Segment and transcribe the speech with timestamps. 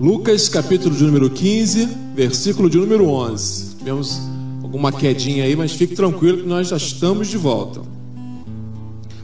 [0.00, 3.78] Lucas, capítulo de número 15, versículo de número 11.
[3.78, 4.20] Tivemos
[4.62, 7.80] alguma quedinha aí, mas fique tranquilo que nós já estamos de volta.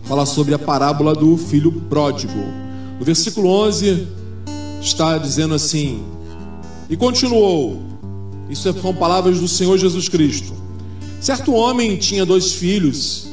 [0.02, 2.40] Fala sobre a parábola do filho pródigo.
[2.98, 4.08] No versículo 11
[4.82, 6.02] está dizendo assim:
[6.90, 7.80] E continuou.
[8.50, 10.52] Isso são palavras do Senhor Jesus Cristo.
[11.20, 13.28] Certo homem tinha dois filhos.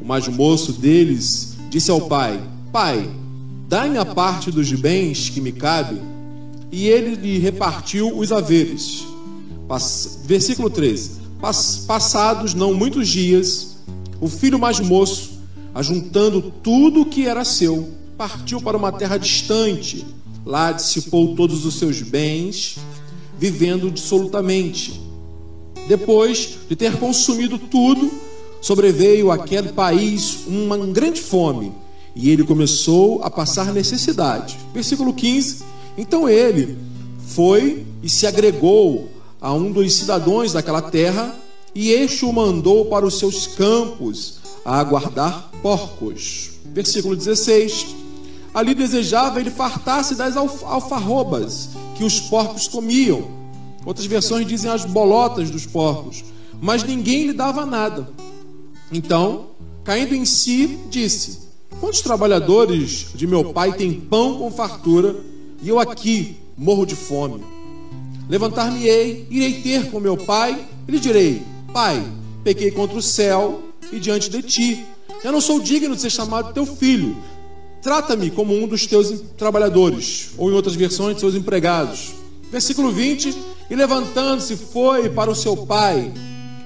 [0.00, 2.40] O mais moço deles disse ao pai:
[2.72, 3.10] Pai,
[3.68, 6.07] dá-me a parte dos bens que me cabe
[6.70, 9.04] e ele lhe repartiu os haveres.
[10.24, 11.20] Versículo 13:
[11.86, 13.76] Passados não muitos dias,
[14.20, 15.38] o filho mais moço,
[15.74, 20.06] ajuntando tudo o que era seu, partiu para uma terra distante.
[20.44, 22.78] Lá dissipou todos os seus bens,
[23.38, 25.00] vivendo dissolutamente.
[25.86, 28.10] Depois de ter consumido tudo,
[28.60, 31.72] sobreveio àquele país uma grande fome,
[32.16, 34.58] e ele começou a passar necessidade.
[34.72, 36.78] Versículo 15 então ele
[37.26, 41.34] foi e se agregou a um dos cidadãos daquela terra,
[41.74, 46.52] e este o mandou para os seus campos a aguardar porcos.
[46.72, 47.86] Versículo 16.
[48.54, 53.28] Ali desejava ele fartar-se das alfarrobas que os porcos comiam.
[53.84, 56.24] Outras versões dizem as bolotas dos porcos,
[56.60, 58.08] mas ninguém lhe dava nada.
[58.90, 59.46] Então,
[59.84, 61.40] caindo em si, disse:
[61.80, 65.14] Quantos trabalhadores de meu pai têm pão com fartura?
[65.62, 67.42] E eu aqui morro de fome.
[68.28, 71.42] Levantar-me-ei, irei ter com meu pai, e lhe direi:
[71.72, 72.04] Pai,
[72.44, 74.84] pequei contra o céu e diante de ti.
[75.24, 77.16] Eu não sou digno de ser chamado teu filho.
[77.82, 82.12] Trata-me como um dos teus trabalhadores, ou em outras versões, seus empregados.
[82.50, 83.34] Versículo 20:
[83.70, 86.12] E levantando-se, foi para o seu pai.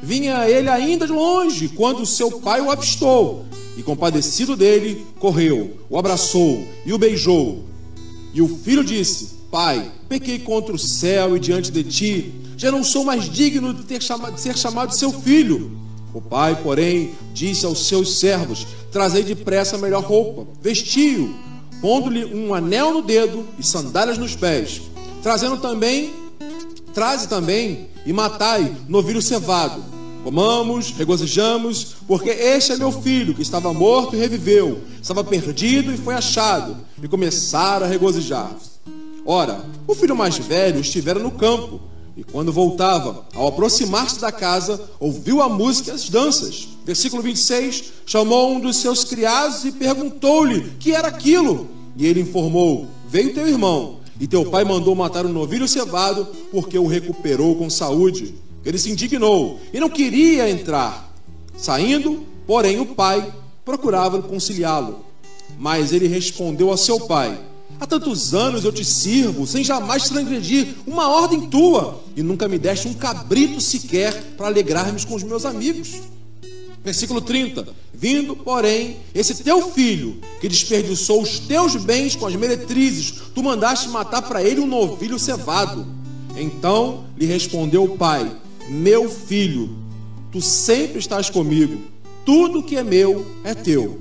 [0.03, 3.45] Vinha ele ainda de longe, quando o seu pai o avistou.
[3.77, 7.72] E compadecido dele, correu, o abraçou e o beijou.
[8.33, 12.83] E o filho disse: Pai, pequei contra o céu e diante de ti, já não
[12.83, 15.79] sou mais digno de, ter de ser chamado seu filho.
[16.15, 21.35] O pai, porém, disse aos seus servos: Trazei depressa a melhor roupa, vestiu,
[21.81, 24.81] pondo-lhe um anel no dedo e sandálias nos pés.
[25.23, 26.13] Trazendo também,
[26.95, 29.92] traze também e matai novilho cevado
[30.23, 35.97] Comamos, regozijamos, porque este é meu filho que estava morto e reviveu, estava perdido e
[35.97, 38.55] foi achado, e começaram a regozijar.
[39.27, 41.81] Ora, o filho mais velho estivera no campo,
[42.17, 46.69] e quando voltava, ao aproximar-se da casa, ouviu a música e as danças.
[46.85, 51.69] Versículo 26: chamou um dos seus criados e perguntou-lhe que era aquilo.
[51.97, 56.27] E ele informou: Veio teu irmão, e teu pai mandou matar o um novilho cevado,
[56.51, 58.35] porque o recuperou com saúde.
[58.65, 61.13] Ele se indignou e não queria entrar.
[61.57, 63.33] Saindo, porém, o pai
[63.65, 65.05] procurava conciliá-lo.
[65.59, 67.39] Mas ele respondeu ao seu pai:
[67.81, 72.59] Há tantos anos eu te sirvo, sem jamais transgredir uma ordem tua, e nunca me
[72.59, 76.01] deste um cabrito sequer para alegrar-me com os meus amigos.
[76.85, 83.15] Versículo 30: Vindo, porém, esse teu filho, que desperdiçou os teus bens com as meretrizes,
[83.35, 85.87] tu mandaste matar para ele um novilho cevado.
[86.37, 88.31] Então lhe respondeu o pai:
[88.69, 89.77] meu filho,
[90.31, 91.81] tu sempre estás comigo,
[92.25, 94.01] tudo que é meu é teu.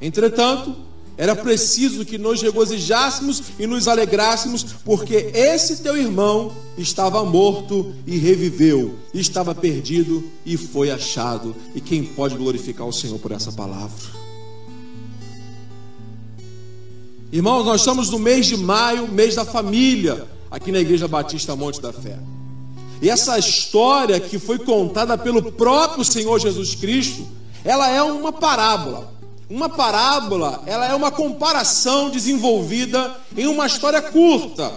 [0.00, 0.74] Entretanto,
[1.18, 8.18] era preciso que nos regozijássemos e nos alegrássemos, porque esse teu irmão estava morto e
[8.18, 11.56] reviveu, estava perdido e foi achado.
[11.74, 14.26] E quem pode glorificar o Senhor por essa palavra?
[17.32, 21.80] Irmãos, nós estamos no mês de maio, mês da família, aqui na Igreja Batista Monte
[21.80, 22.18] da Fé.
[23.00, 27.26] E essa história que foi contada pelo próprio Senhor Jesus Cristo,
[27.64, 29.12] ela é uma parábola.
[29.48, 34.72] Uma parábola, ela é uma comparação desenvolvida em uma história curta,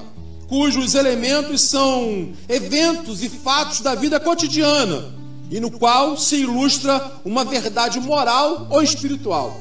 [0.47, 5.13] cujos elementos são eventos e fatos da vida cotidiana,
[5.49, 9.59] e no qual se ilustra uma verdade moral ou espiritual.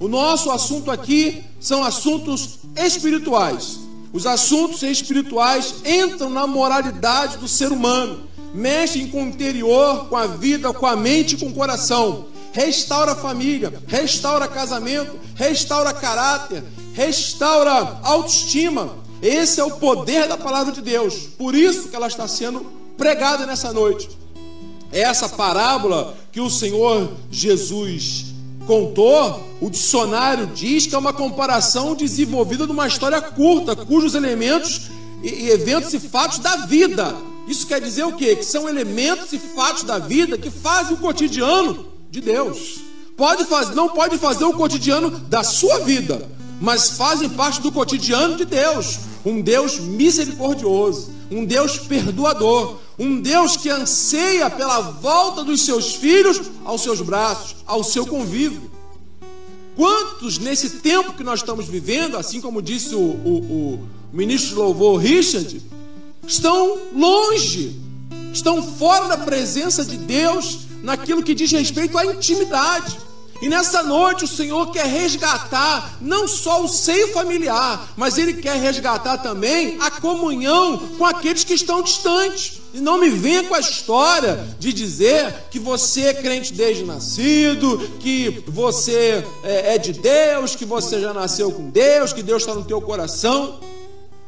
[0.00, 3.87] O nosso assunto aqui são assuntos espirituais.
[4.18, 10.26] Os assuntos espirituais entram na moralidade do ser humano, mexem com o interior, com a
[10.26, 12.26] vida, com a mente e com o coração.
[12.52, 16.64] Restaura a família, restaura casamento, restaura caráter,
[16.94, 18.96] restaura autoestima.
[19.22, 21.14] Esse é o poder da palavra de Deus.
[21.38, 22.66] Por isso que ela está sendo
[22.96, 24.10] pregada nessa noite.
[24.90, 28.34] Essa parábola que o Senhor Jesus
[28.68, 34.90] contou, o dicionário diz que é uma comparação desenvolvida de uma história curta, cujos elementos
[35.22, 37.16] e eventos e fatos da vida.
[37.48, 38.36] Isso quer dizer o quê?
[38.36, 42.80] Que são elementos e fatos da vida que fazem o cotidiano de Deus.
[43.16, 46.28] Pode fazer, não pode fazer o cotidiano da sua vida,
[46.60, 48.98] mas fazem parte do cotidiano de Deus.
[49.24, 56.40] um Deus misericordioso, um Deus perdoador, um Deus que anseia pela volta dos seus filhos
[56.64, 58.70] aos seus braços, ao seu convívio.
[59.76, 63.38] Quantos nesse tempo que nós estamos vivendo, assim como disse o, o,
[63.74, 65.62] o ministro de louvor Richard,
[66.26, 67.80] estão longe,
[68.32, 72.98] estão fora da presença de Deus naquilo que diz respeito à intimidade.
[73.40, 78.56] E nessa noite o Senhor quer resgatar não só o seio familiar, mas Ele quer
[78.56, 82.60] resgatar também a comunhão com aqueles que estão distantes.
[82.74, 87.78] E não me venha com a história de dizer que você é crente desde nascido,
[88.00, 92.54] que você é, é de Deus, que você já nasceu com Deus, que Deus está
[92.54, 93.60] no teu coração.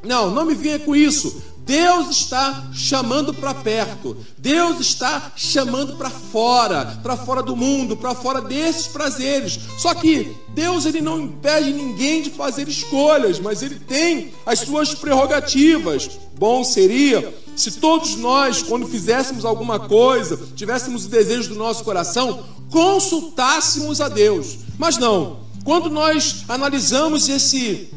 [0.03, 1.43] Não, não me venha com isso.
[1.71, 4.17] Deus está chamando para perto.
[4.37, 9.57] Deus está chamando para fora, para fora do mundo, para fora desses prazeres.
[9.79, 14.97] Só que Deus ele não impede ninguém de fazer escolhas, mas ele tem as suas
[14.97, 16.11] prerrogativas.
[16.37, 22.43] Bom seria se todos nós, quando fizéssemos alguma coisa, tivéssemos o desejo do nosso coração,
[22.69, 24.59] consultássemos a Deus.
[24.77, 25.39] Mas não.
[25.63, 27.91] Quando nós analisamos esse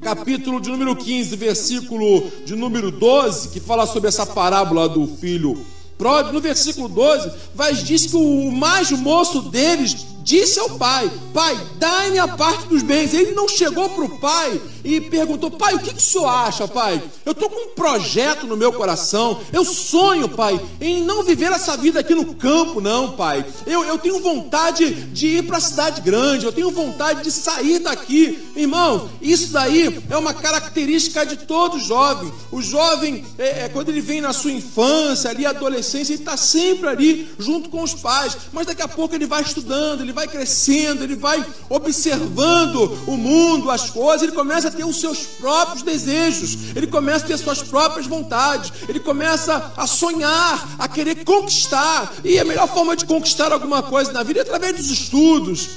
[0.00, 5.64] capítulo de número 15, versículo de número 12, que fala sobre essa parábola do filho
[5.96, 11.58] pródigo, no versículo 12, vai dizer que o mais moço deles disse ao pai: Pai,
[11.76, 13.14] dai-me a parte dos bens.
[13.14, 16.68] Ele não chegou para o pai e perguntou: Pai, o que, que o senhor acha,
[16.68, 17.02] pai?
[17.24, 19.40] Eu estou com um projeto no meu coração.
[19.50, 23.44] Eu sonho, pai, em não viver essa vida aqui no campo, não, pai.
[23.66, 26.44] Eu, eu tenho vontade de ir para a cidade grande.
[26.44, 28.38] Eu tenho vontade de sair daqui.
[28.54, 32.30] Irmão, isso daí é uma característica de todo jovem.
[32.52, 36.88] O jovem, é, é, quando ele vem na sua infância, ali, adolescência, ele está sempre
[36.88, 38.36] ali junto com os pais.
[38.52, 43.70] Mas daqui a pouco ele vai estudando, ele vai crescendo, ele vai observando o mundo,
[43.70, 47.62] as coisas, ele começa a ter os seus próprios desejos, ele começa a ter suas
[47.62, 52.12] próprias vontades, ele começa a sonhar, a querer conquistar.
[52.24, 55.68] E a melhor forma de conquistar alguma coisa na vida é através dos estudos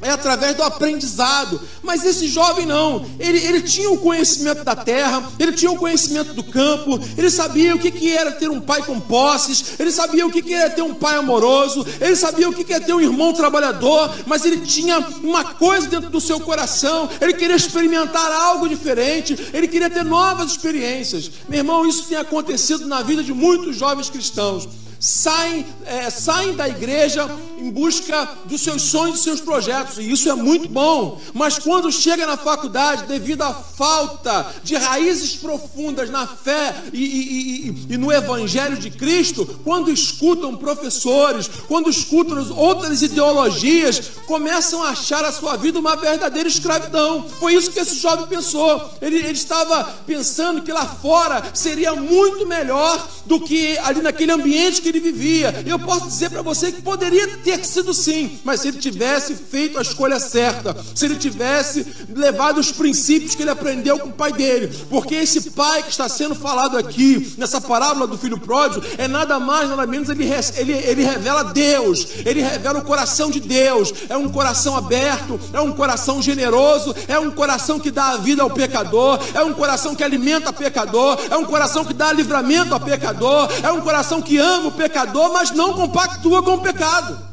[0.00, 1.60] é através do aprendizado.
[1.82, 6.34] Mas esse jovem não, ele, ele tinha o conhecimento da terra, ele tinha o conhecimento
[6.34, 10.26] do campo, ele sabia o que, que era ter um pai com posses, ele sabia
[10.26, 12.94] o que, que era ter um pai amoroso, ele sabia o que, que era ter
[12.94, 18.30] um irmão trabalhador, mas ele tinha uma coisa dentro do seu coração, ele queria experimentar
[18.32, 21.30] algo diferente, ele queria ter novas experiências.
[21.48, 24.68] Meu irmão, isso tem acontecido na vida de muitos jovens cristãos
[24.98, 27.28] saem, é, saem da igreja
[27.58, 31.20] em busca dos seus sonhos, dos seus projetos, e isso é muito bom.
[31.34, 37.68] Mas quando chega na faculdade, devido à falta de raízes profundas na fé e, e,
[37.68, 44.90] e, e no Evangelho de Cristo, quando escutam professores, quando escutam outras ideologias, começam a
[44.90, 47.26] achar a sua vida uma verdadeira escravidão.
[47.38, 48.90] Foi isso que esse jovem pensou.
[49.00, 54.80] Ele, ele estava pensando que lá fora seria muito melhor do que ali naquele ambiente
[54.80, 55.62] que que ele vivia.
[55.66, 59.78] Eu posso dizer para você que poderia ter sido sim, mas se ele tivesse feito
[59.78, 64.32] a escolha certa, se ele tivesse levado os princípios que ele aprendeu com o pai
[64.32, 69.06] dele, porque esse pai que está sendo falado aqui, nessa parábola do filho pródigo, é
[69.06, 70.24] nada mais, nada menos, ele,
[70.56, 75.60] ele, ele revela Deus, ele revela o coração de Deus, é um coração aberto, é
[75.60, 79.94] um coração generoso, é um coração que dá a vida ao pecador, é um coração
[79.94, 84.22] que alimenta o pecador, é um coração que dá livramento ao pecador, é um coração
[84.22, 87.28] que ama o pecador, mas não compactua com o pecado.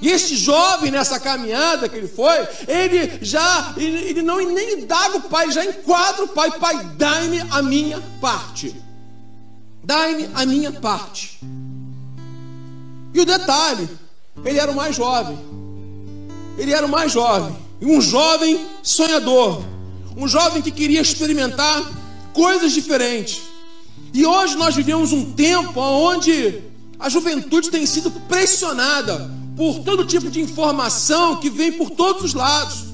[0.00, 5.16] E este jovem, nessa caminhada que ele foi, ele já, ele, ele não nem indaga
[5.16, 8.74] o pai, já enquadra o pai, pai, dai-me a minha parte.
[9.82, 11.40] Dai-me a minha parte.
[13.12, 13.88] E o detalhe,
[14.44, 15.36] ele era o mais jovem.
[16.56, 17.56] Ele era o mais jovem.
[17.80, 19.64] E um jovem sonhador.
[20.16, 21.82] Um jovem que queria experimentar
[22.32, 23.47] coisas diferentes.
[24.18, 26.60] E hoje nós vivemos um tempo onde
[26.98, 32.34] a juventude tem sido pressionada por todo tipo de informação que vem por todos os
[32.34, 32.86] lados.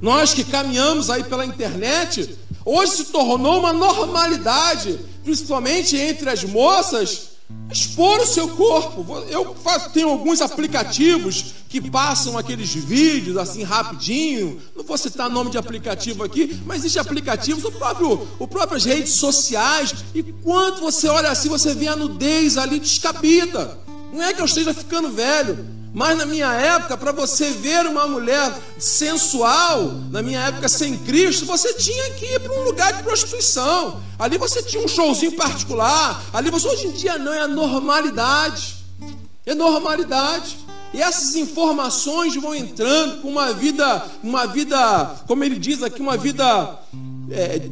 [0.00, 7.32] Nós que caminhamos aí pela internet, hoje se tornou uma normalidade, principalmente entre as moças,
[7.70, 9.04] expor o seu corpo.
[9.28, 14.60] Eu faço, tenho alguns aplicativos que passam aqueles vídeos assim rapidinho.
[14.74, 19.14] Não vou citar nome de aplicativo aqui, mas existem aplicativos, o próprio, o próprias redes
[19.14, 19.94] sociais.
[20.14, 23.78] E quando você olha assim, você vê a nudez ali descabida.
[24.12, 28.06] Não é que eu esteja ficando velho, mas na minha época, para você ver uma
[28.06, 33.02] mulher sensual, na minha época sem Cristo, você tinha que ir para um lugar de
[33.02, 33.98] prostituição.
[34.18, 36.22] Ali você tinha um showzinho particular.
[36.34, 38.76] Ali você hoje em dia não é a normalidade.
[39.46, 40.58] É normalidade.
[40.92, 46.18] E essas informações vão entrando com uma vida, uma vida, como ele diz aqui, uma
[46.18, 46.78] vida
[47.30, 47.70] é,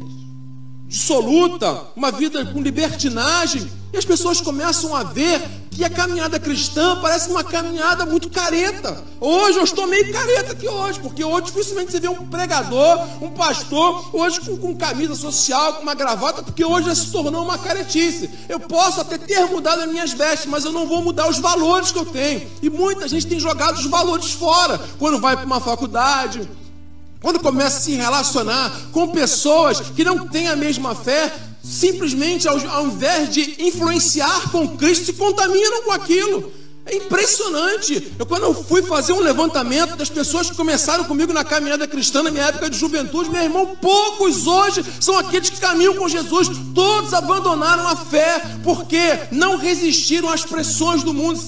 [0.95, 6.97] dissoluta, uma vida com libertinagem, e as pessoas começam a ver que a caminhada cristã
[7.01, 9.03] parece uma caminhada muito careta.
[9.19, 13.29] Hoje eu estou meio careta aqui hoje, porque hoje dificilmente você vê um pregador, um
[13.31, 17.57] pastor, hoje com, com camisa social, com uma gravata, porque hoje já se tornou uma
[17.57, 18.29] caretice.
[18.47, 21.91] Eu posso até ter mudado as minhas vestes, mas eu não vou mudar os valores
[21.91, 22.49] que eu tenho.
[22.61, 26.47] E muita gente tem jogado os valores fora quando vai para uma faculdade,
[27.25, 32.85] quando começa a se relacionar com pessoas que não têm a mesma fé, simplesmente ao,
[32.85, 36.53] invés de influenciar com Cristo, se contaminam com aquilo.
[36.85, 38.13] É impressionante.
[38.19, 42.21] Eu, quando eu fui fazer um levantamento das pessoas que começaram comigo na caminhada cristã
[42.21, 46.47] na minha época de juventude, meu irmão, poucos hoje são aqueles que caminham com Jesus.
[46.75, 48.99] Todos abandonaram a fé porque
[49.31, 51.39] não resistiram às pressões do mundo,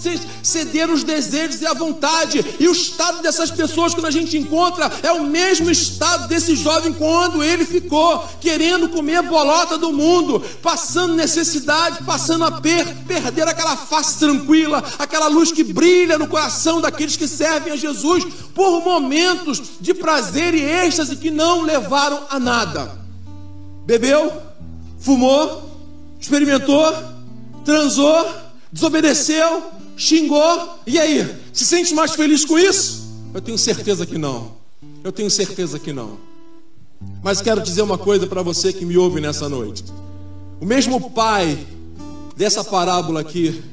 [0.42, 2.44] cederam os desejos e a vontade.
[2.60, 6.94] E o estado dessas pessoas, quando a gente encontra, é o mesmo estado desse jovem
[6.94, 14.18] quando ele ficou querendo comer bolota do mundo, passando necessidade, passando aperto, perder aquela face
[14.18, 19.62] tranquila, aquela aquela luz que brilha no coração daqueles que servem a Jesus por momentos
[19.80, 22.98] de prazer e êxtase que não levaram a nada.
[23.86, 24.32] Bebeu,
[24.98, 25.70] fumou,
[26.20, 26.94] experimentou,
[27.64, 28.26] transou,
[28.72, 29.64] desobedeceu,
[29.96, 31.36] xingou, e aí?
[31.54, 33.08] Se sente mais feliz com isso?
[33.34, 34.56] Eu tenho certeza que não.
[35.04, 36.18] Eu tenho certeza que não.
[37.22, 39.84] Mas quero dizer uma coisa para você que me ouve nessa noite.
[40.60, 41.58] O mesmo pai
[42.36, 43.64] dessa parábola aqui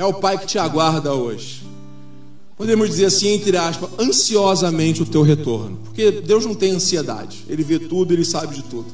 [0.00, 1.62] é o Pai que te aguarda hoje.
[2.56, 5.78] Podemos dizer assim, entre aspas, ansiosamente o teu retorno.
[5.84, 7.44] Porque Deus não tem ansiedade.
[7.46, 8.86] Ele vê tudo, ele sabe de tudo.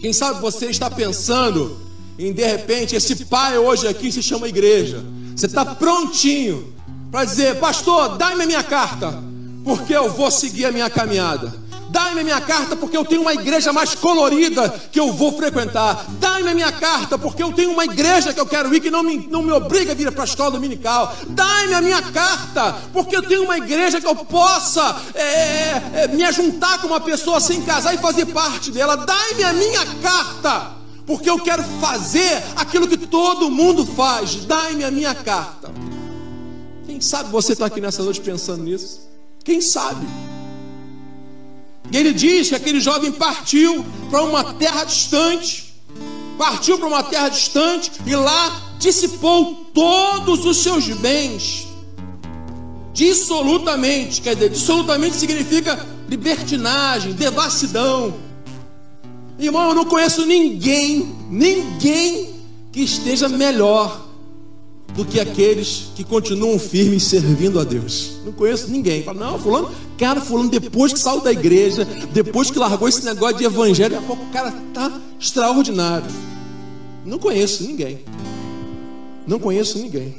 [0.00, 1.76] Quem sabe você está pensando
[2.18, 5.04] em, de repente, esse pai hoje aqui se chama igreja.
[5.36, 6.72] Você está prontinho
[7.10, 9.22] para dizer, pastor, dá-me a minha carta,
[9.64, 11.54] porque eu vou seguir a minha caminhada.
[11.88, 16.04] Dai-me a minha carta porque eu tenho uma igreja mais colorida que eu vou frequentar.
[16.20, 19.02] Dai-me a minha carta porque eu tenho uma igreja que eu quero ir que não
[19.02, 21.14] me, não me obriga a vir para a escola dominical.
[21.28, 25.22] Dai-me a minha carta porque eu tenho uma igreja que eu possa é,
[25.94, 28.96] é, me ajuntar com uma pessoa sem casar e fazer parte dela.
[28.96, 30.72] Dai-me a minha carta
[31.06, 34.44] porque eu quero fazer aquilo que todo mundo faz.
[34.44, 35.72] Dai-me a minha carta.
[36.86, 39.08] Quem sabe você está aqui nessa noite pensando nisso?
[39.42, 40.06] Quem sabe?
[41.90, 45.74] E ele diz que aquele jovem partiu para uma terra distante,
[46.36, 51.66] partiu para uma terra distante e lá dissipou todos os seus bens.
[52.92, 58.14] Dissolutamente, quer dizer, dissolutamente significa libertinagem, devassidão.
[59.38, 62.34] Irmão, eu não conheço ninguém, ninguém
[62.72, 64.07] que esteja melhor
[64.94, 68.12] do que aqueles que continuam firmes servindo a Deus.
[68.24, 69.02] Não conheço ninguém.
[69.02, 73.38] Fala, não, fulano, cara, fulano, depois que saiu da igreja, depois que largou esse negócio
[73.38, 74.90] de evangelho, a pouco o cara tá
[75.20, 76.10] extraordinário.
[77.04, 78.00] Não conheço ninguém.
[79.26, 80.16] Não conheço ninguém.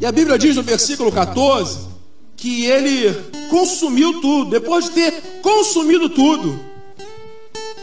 [0.00, 1.94] E a Bíblia diz no versículo 14
[2.36, 3.12] que ele
[3.48, 6.58] consumiu tudo, depois de ter consumido tudo,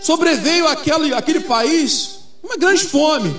[0.01, 3.33] sobreveio aquele, aquele país uma grande fome.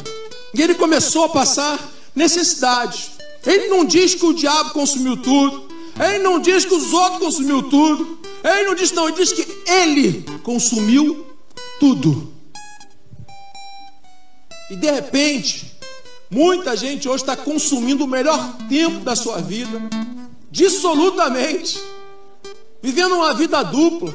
[0.54, 1.78] E ele começou a passar
[2.14, 3.11] necessidade.
[3.44, 5.68] Ele não diz que o diabo consumiu tudo.
[5.99, 8.18] Ele não diz que os outros consumiu tudo.
[8.44, 11.26] Ele não diz não, ele diz que ele consumiu
[11.78, 12.32] tudo.
[14.71, 15.76] E de repente,
[16.30, 19.80] muita gente hoje está consumindo o melhor tempo da sua vida,
[20.50, 21.80] dissolutamente,
[22.82, 24.14] vivendo uma vida dupla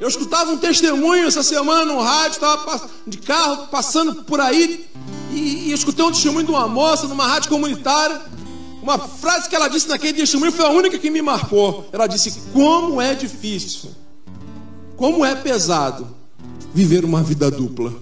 [0.00, 4.86] eu escutava um testemunho essa semana no rádio, estava de carro passando por aí
[5.30, 8.18] e, e escutei um testemunho de uma moça numa rádio comunitária.
[8.82, 11.86] Uma frase que ela disse naquele testemunho foi a única que me marcou.
[11.92, 13.90] Ela disse: Como é difícil,
[14.96, 16.08] como é pesado
[16.72, 17.92] viver uma vida dupla.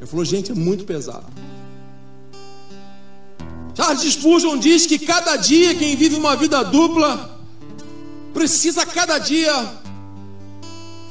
[0.00, 1.26] Eu falou, gente, é muito pesado.
[3.74, 7.38] Charles Spurgeon diz que cada dia quem vive uma vida dupla
[8.32, 9.52] precisa cada dia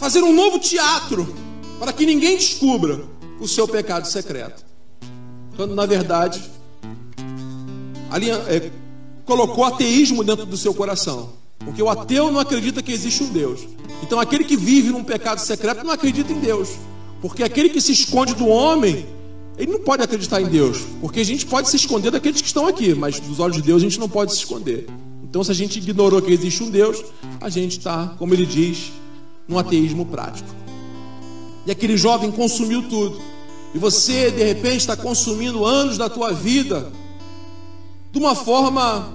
[0.06, 1.28] fazer um novo teatro
[1.80, 3.04] para que ninguém descubra
[3.40, 4.64] o seu pecado secreto.
[5.56, 6.44] Quando na verdade
[8.12, 8.70] ali é,
[9.26, 11.32] colocou ateísmo dentro do seu coração.
[11.58, 13.62] Porque o ateu não acredita que existe um Deus.
[14.04, 16.70] Então aquele que vive num pecado secreto não acredita em Deus.
[17.20, 19.08] Porque aquele que se esconde do homem,
[19.58, 20.82] ele não pode acreditar em Deus.
[21.02, 23.82] Porque a gente pode se esconder daqueles que estão aqui, mas dos olhos de Deus
[23.82, 24.86] a gente não pode se esconder.
[25.24, 27.04] Então se a gente ignorou que existe um Deus,
[27.42, 28.92] a gente está, como ele diz,
[29.48, 30.50] no ateísmo prático.
[31.66, 33.20] E aquele jovem consumiu tudo.
[33.74, 36.92] E você, de repente, está consumindo anos da tua vida
[38.12, 39.12] de uma forma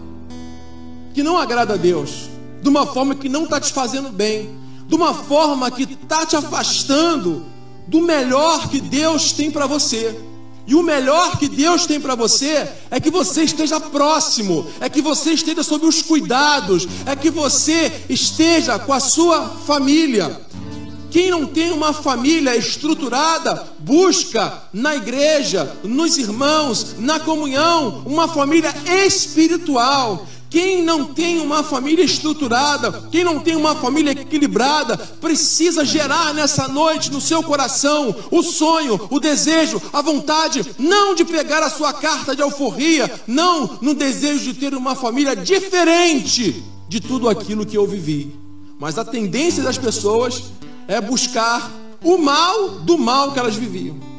[1.15, 2.29] que não agrada a Deus.
[2.63, 4.51] de uma forma que não está te fazendo bem,
[4.87, 7.45] de uma forma que está te afastando
[7.87, 10.15] do melhor que Deus tem para você.
[10.67, 15.03] E o melhor que Deus tem para você é que você esteja próximo, é que
[15.03, 20.41] você esteja sob os cuidados, é que você esteja com a sua família.
[21.11, 28.73] Quem não tem uma família estruturada, busca na igreja, nos irmãos, na comunhão, uma família
[29.05, 30.27] espiritual.
[30.51, 36.67] Quem não tem uma família estruturada, quem não tem uma família equilibrada, precisa gerar nessa
[36.67, 41.93] noite no seu coração o sonho, o desejo, a vontade, não de pegar a sua
[41.93, 47.79] carta de alforria, não no desejo de ter uma família diferente de tudo aquilo que
[47.79, 48.37] eu vivi.
[48.77, 50.43] Mas a tendência das pessoas
[50.89, 51.71] é buscar
[52.03, 54.10] o mal do mal que elas viviam.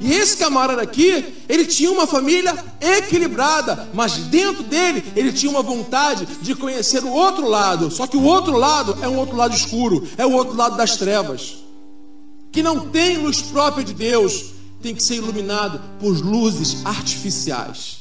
[0.00, 5.62] E esse camarada aqui, ele tinha uma família equilibrada, mas dentro dele ele tinha uma
[5.62, 7.90] vontade de conhecer o outro lado.
[7.90, 10.96] Só que o outro lado é um outro lado escuro, é o outro lado das
[10.96, 11.58] trevas.
[12.50, 17.98] Que não tem luz própria de Deus, tem que ser iluminado por luzes artificiais.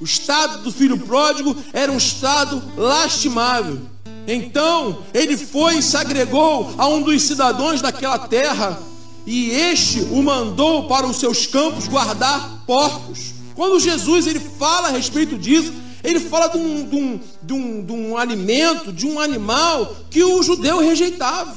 [0.00, 3.78] O estado do filho pródigo era um estado lastimável.
[4.26, 8.89] Então ele foi e se agregou a um dos cidadãos daquela terra
[9.26, 13.34] e este o mandou para os seus campos guardar porcos.
[13.54, 15.72] Quando Jesus ele fala a respeito disso,
[16.02, 20.24] ele fala de um, de, um, de, um, de um alimento, de um animal que
[20.24, 21.56] o judeu rejeitava.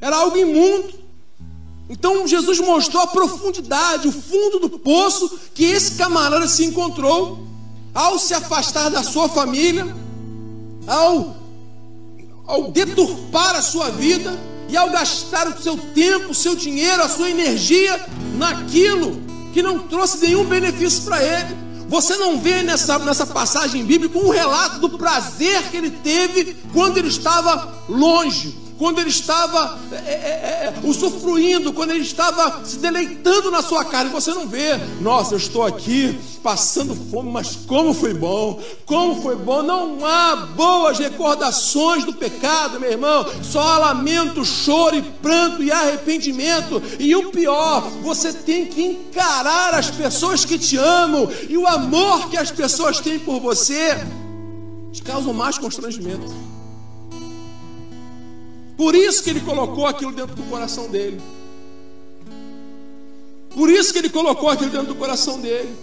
[0.00, 0.98] Era algo imundo.
[1.88, 7.46] Então Jesus mostrou a profundidade, o fundo do poço que esse camarada se encontrou
[7.94, 9.86] ao se afastar da sua família,
[10.86, 11.34] ao,
[12.46, 14.38] ao deturpar a sua vida
[14.68, 17.98] e ao gastar o seu tempo, o seu dinheiro, a sua energia
[18.36, 19.20] naquilo
[19.52, 21.56] que não trouxe nenhum benefício para ele.
[21.88, 26.98] Você não vê nessa, nessa passagem bíblica um relato do prazer que ele teve quando
[26.98, 32.78] ele estava longe, quando ele estava é, é, é, é, usufruindo, quando ele estava se
[32.78, 34.10] deleitando na sua carne.
[34.10, 39.34] Você não vê, nossa, eu estou aqui passando fome, mas como foi bom, como foi
[39.34, 39.62] bom.
[39.62, 46.80] Não há boas recordações do pecado, meu irmão, só lamento, choro e pranto e arrependimento.
[47.00, 52.30] E o pior, você tem que encarar as pessoas que te amam e o amor
[52.30, 53.98] que as pessoas têm por você
[54.92, 56.57] te causa mais constrangimento.
[58.78, 61.20] Por isso que ele colocou aquilo dentro do coração dele.
[63.52, 65.74] Por isso que ele colocou aquilo dentro do coração dele.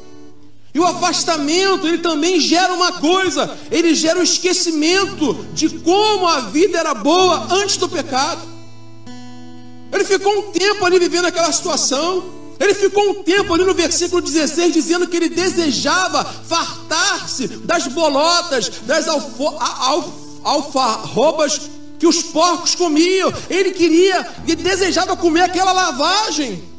[0.73, 6.39] E o afastamento, ele também gera uma coisa, ele gera o esquecimento de como a
[6.39, 8.41] vida era boa antes do pecado.
[9.91, 12.23] Ele ficou um tempo ali vivendo aquela situação.
[12.57, 18.69] Ele ficou um tempo ali no versículo 16 dizendo que ele desejava fartar-se das bolotas,
[18.85, 19.05] das
[20.45, 21.59] alfarrobas
[21.99, 23.31] que os porcos comiam.
[23.49, 26.75] Ele queria e desejava comer aquela lavagem.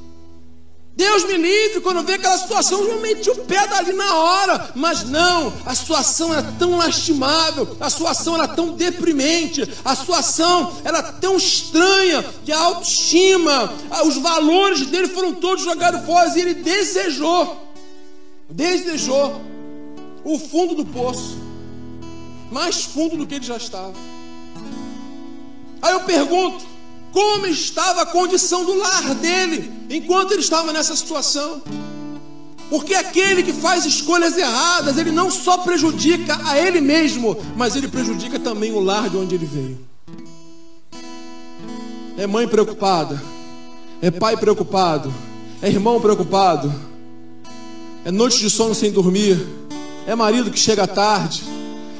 [0.97, 4.71] Deus me livre quando vê aquela situação, eu meti o pé dali na hora.
[4.75, 11.03] Mas não, a situação era tão lastimável, a situação era tão deprimente, a situação era
[11.03, 13.71] tão estranha que a autoestima,
[14.07, 17.71] os valores dele foram todos jogados fora e ele desejou,
[18.49, 19.43] desejou
[20.25, 21.37] o fundo do poço,
[22.51, 23.93] mais fundo do que ele já estava.
[25.83, 26.65] Aí eu pergunto:
[27.13, 31.63] como estava a condição do lar dele enquanto ele estava nessa situação?
[32.69, 37.89] Porque aquele que faz escolhas erradas, ele não só prejudica a ele mesmo, mas ele
[37.89, 39.79] prejudica também o lar de onde ele veio.
[42.19, 43.23] É mãe preocupada,
[44.03, 45.11] é pai preocupado,
[45.63, 46.71] é irmão preocupado,
[48.05, 49.39] é noite de sono sem dormir,
[50.07, 51.45] é marido que chega tarde,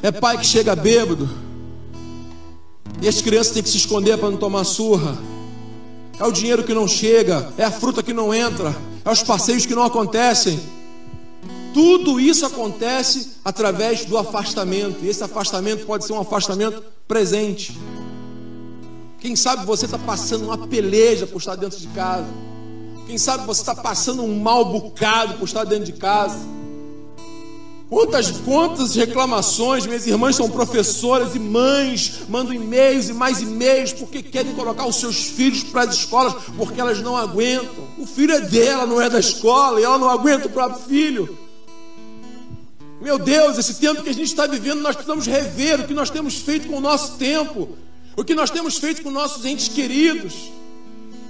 [0.03, 1.46] é pai que chega bêbado
[3.01, 5.17] e as crianças têm que se esconder para não tomar surra.
[6.19, 9.65] É o dinheiro que não chega, é a fruta que não entra, é os passeios
[9.65, 10.59] que não acontecem.
[11.73, 15.05] Tudo isso acontece através do afastamento.
[15.05, 17.77] E esse afastamento pode ser um afastamento presente.
[19.19, 22.25] Quem sabe você está passando uma peleja por estar dentro de casa.
[23.05, 26.39] Quem sabe você está passando um mal bocado por estar dentro de casa.
[27.89, 34.21] Quantas, quantas reclamações, minhas irmãs são professoras e mães, mandam e-mails e mais e-mails porque
[34.21, 37.87] querem colocar os seus filhos para as escolas porque elas não aguentam.
[37.97, 41.37] O filho é dela, não é da escola, e ela não aguenta o próprio filho.
[42.99, 46.09] Meu Deus, esse tempo que a gente está vivendo, nós precisamos rever o que nós
[46.09, 47.69] temos feito com o nosso tempo,
[48.17, 50.33] o que nós temos feito com nossos entes queridos.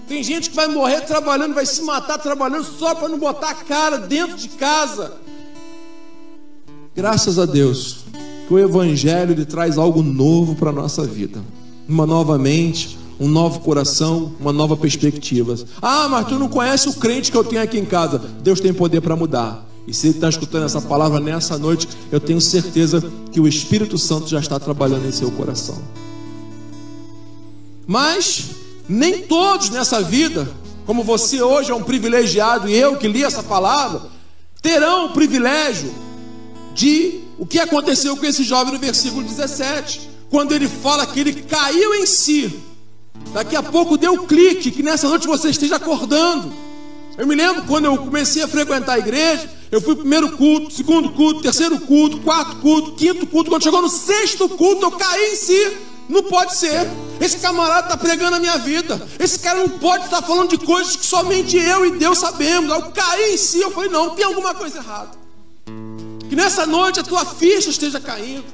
[0.07, 3.55] Tem gente que vai morrer trabalhando, vai se matar trabalhando só para não botar a
[3.55, 5.13] cara dentro de casa.
[6.97, 7.97] Graças a Deus,
[8.47, 11.39] que o Evangelho ele traz algo novo para a nossa vida.
[11.87, 15.53] Uma nova mente, um novo coração, uma nova perspectiva.
[15.79, 18.17] Ah, mas tu não conhece o crente que eu tenho aqui em casa.
[18.41, 19.63] Deus tem poder para mudar.
[19.85, 23.95] E se ele está escutando essa palavra nessa noite, eu tenho certeza que o Espírito
[23.99, 25.77] Santo já está trabalhando em seu coração.
[27.85, 28.45] Mas
[28.89, 30.49] nem todos nessa vida,
[30.83, 34.01] como você hoje é um privilegiado e eu que li essa palavra,
[34.63, 36.06] terão o privilégio
[36.77, 41.33] de o que aconteceu com esse jovem no versículo 17, quando ele fala que ele
[41.33, 42.53] caiu em si.
[43.33, 46.53] Daqui a pouco deu um clique, que nessa noite você esteja acordando.
[47.17, 51.09] Eu me lembro quando eu comecei a frequentar a igreja, eu fui primeiro culto, segundo
[51.09, 53.49] culto, terceiro culto, quarto culto, quinto culto.
[53.49, 55.77] Quando chegou no sexto culto, eu caí em si.
[56.07, 56.87] Não pode ser.
[57.19, 59.01] Esse camarada está pregando a minha vida.
[59.19, 62.69] Esse cara não pode estar tá falando de coisas que somente eu e Deus sabemos.
[62.69, 63.59] Eu caí em si.
[63.59, 65.26] Eu falei, não, tem alguma coisa errada.
[66.29, 68.45] Que nessa noite a tua ficha esteja caindo.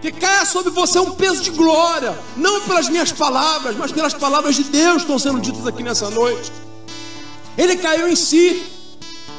[0.00, 2.18] Que caia sobre você um peso de glória.
[2.36, 6.10] Não pelas minhas palavras, mas pelas palavras de Deus que estão sendo ditas aqui nessa
[6.10, 6.50] noite.
[7.56, 8.62] Ele caiu em si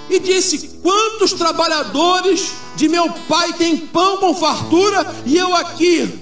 [0.09, 6.19] e disse: Quantos trabalhadores de meu pai têm pão com fartura e eu aqui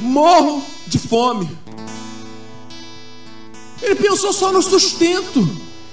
[0.00, 1.48] morro de fome?
[3.82, 5.46] Ele pensou só no sustento,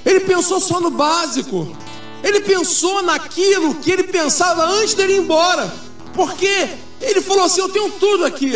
[0.06, 1.76] ele pensou só no básico,
[2.24, 5.74] ele pensou naquilo que ele pensava antes dele ir embora,
[6.14, 6.70] porque
[7.02, 8.54] ele falou assim: Eu tenho tudo aqui,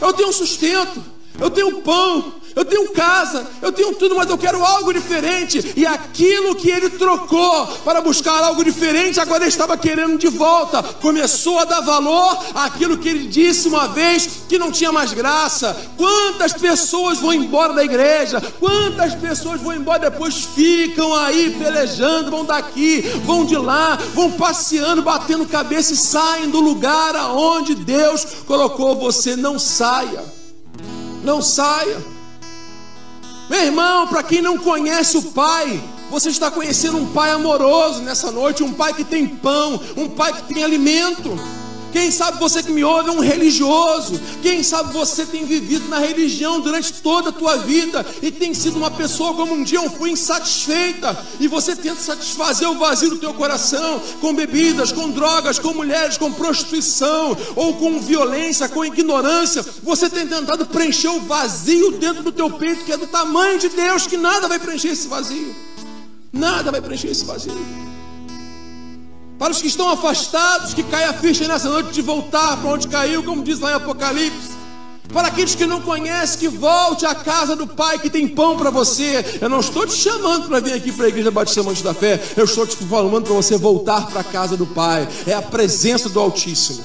[0.00, 1.02] eu tenho sustento,
[1.40, 5.72] eu tenho pão, eu tenho casa, eu tenho tudo, mas eu quero algo diferente.
[5.76, 10.80] E aquilo que ele trocou para buscar algo diferente, agora ele estava querendo de volta.
[10.82, 15.76] Começou a dar valor àquilo que ele disse uma vez que não tinha mais graça.
[15.96, 18.40] Quantas pessoas vão embora da igreja?
[18.60, 25.02] Quantas pessoas vão embora depois ficam aí pelejando, vão daqui, vão de lá, vão passeando,
[25.02, 29.34] batendo cabeça e saem do lugar aonde Deus colocou você.
[29.34, 30.43] Não saia.
[31.24, 31.98] Não saia.
[33.48, 38.30] Meu irmão, para quem não conhece o Pai, você está conhecendo um Pai amoroso nessa
[38.30, 41.36] noite, um Pai que tem pão, um Pai que tem alimento.
[41.94, 44.20] Quem sabe você que me ouve é um religioso.
[44.42, 48.78] Quem sabe você tem vivido na religião durante toda a tua vida e tem sido
[48.78, 53.18] uma pessoa como um dia eu fui insatisfeita e você tenta satisfazer o vazio do
[53.18, 59.64] teu coração com bebidas, com drogas, com mulheres, com prostituição ou com violência, com ignorância.
[59.84, 63.68] Você tem tentado preencher o vazio dentro do teu peito que é do tamanho de
[63.68, 65.54] Deus que nada vai preencher esse vazio.
[66.32, 67.83] Nada vai preencher esse vazio.
[69.44, 72.88] Para os que estão afastados, que caia a ficha nessa noite de voltar para onde
[72.88, 74.54] caiu, como diz lá em Apocalipse.
[75.12, 78.70] Para aqueles que não conhecem, que volte à casa do Pai que tem pão para
[78.70, 79.38] você.
[79.42, 82.18] Eu não estou te chamando para vir aqui para a Igreja Batista Monte da Fé.
[82.38, 85.06] Eu estou te falando para você voltar para a casa do Pai.
[85.26, 86.82] É a presença do Altíssimo.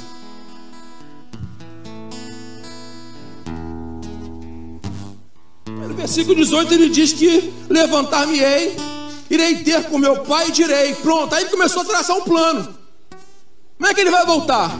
[5.65, 8.98] No versículo 18 ele diz que levantar-me-ei
[9.29, 10.95] irei ter com meu pai e direi.
[10.95, 12.75] Pronto, aí ele começou a traçar um plano.
[13.77, 14.77] Como é que ele vai voltar?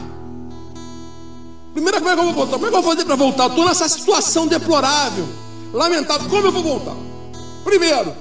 [1.73, 2.53] Primeiro, como é que eu vou voltar?
[2.53, 3.47] Como é que eu vou fazer para voltar?
[3.47, 5.27] Estou nessa situação deplorável,
[5.71, 6.27] lamentável.
[6.29, 6.95] Como eu vou voltar?
[7.63, 8.15] Primeiro,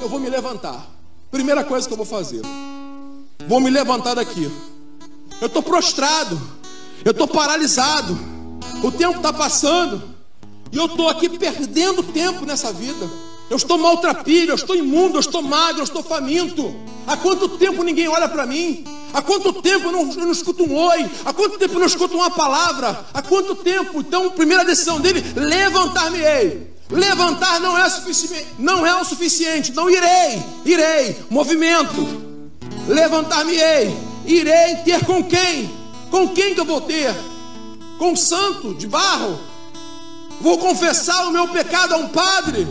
[0.00, 0.86] eu vou me levantar.
[1.30, 2.42] Primeira coisa que eu vou fazer.
[3.46, 4.50] Vou me levantar daqui.
[5.40, 6.40] Eu estou prostrado.
[7.04, 8.18] Eu estou paralisado.
[8.82, 10.02] O tempo está passando.
[10.72, 13.08] E eu estou aqui perdendo tempo nessa vida.
[13.48, 16.74] Eu estou maltrapilho, eu estou imundo, eu estou magro, eu estou faminto.
[17.06, 18.84] Há quanto tempo ninguém olha para mim?
[19.14, 21.08] Há quanto tempo eu não, eu não, escuto um oi?
[21.24, 23.06] Há quanto tempo eu não escuto uma palavra?
[23.14, 24.00] Há quanto tempo?
[24.00, 26.74] Então, primeira decisão dele: levantar-me-ei.
[26.90, 29.72] Levantar não é, suficiente, não é o suficiente.
[29.72, 31.16] Não irei, irei.
[31.30, 32.06] Movimento.
[32.88, 33.96] Levantar-me-ei.
[34.24, 35.70] Irei ter com quem?
[36.10, 37.14] Com quem que eu vou ter?
[37.98, 39.38] Com o santo de barro?
[40.40, 42.66] Vou confessar o meu pecado a um padre?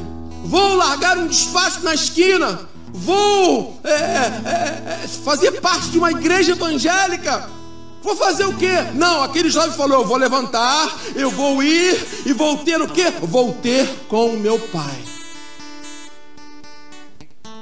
[0.46, 6.52] Vou largar um despacho na esquina, vou é, é, é, fazer parte de uma igreja
[6.52, 7.50] evangélica.
[8.02, 8.76] Vou fazer o quê?
[8.94, 13.12] Não, aquele jovem falou: eu vou levantar, eu vou ir e vou ter o quê?
[13.22, 15.04] Vou ter com o meu pai.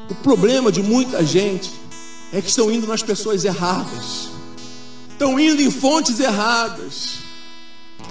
[0.10, 1.72] O problema de muita gente
[2.34, 4.30] é que estão indo nas pessoas erradas,
[5.10, 7.19] estão indo em fontes erradas.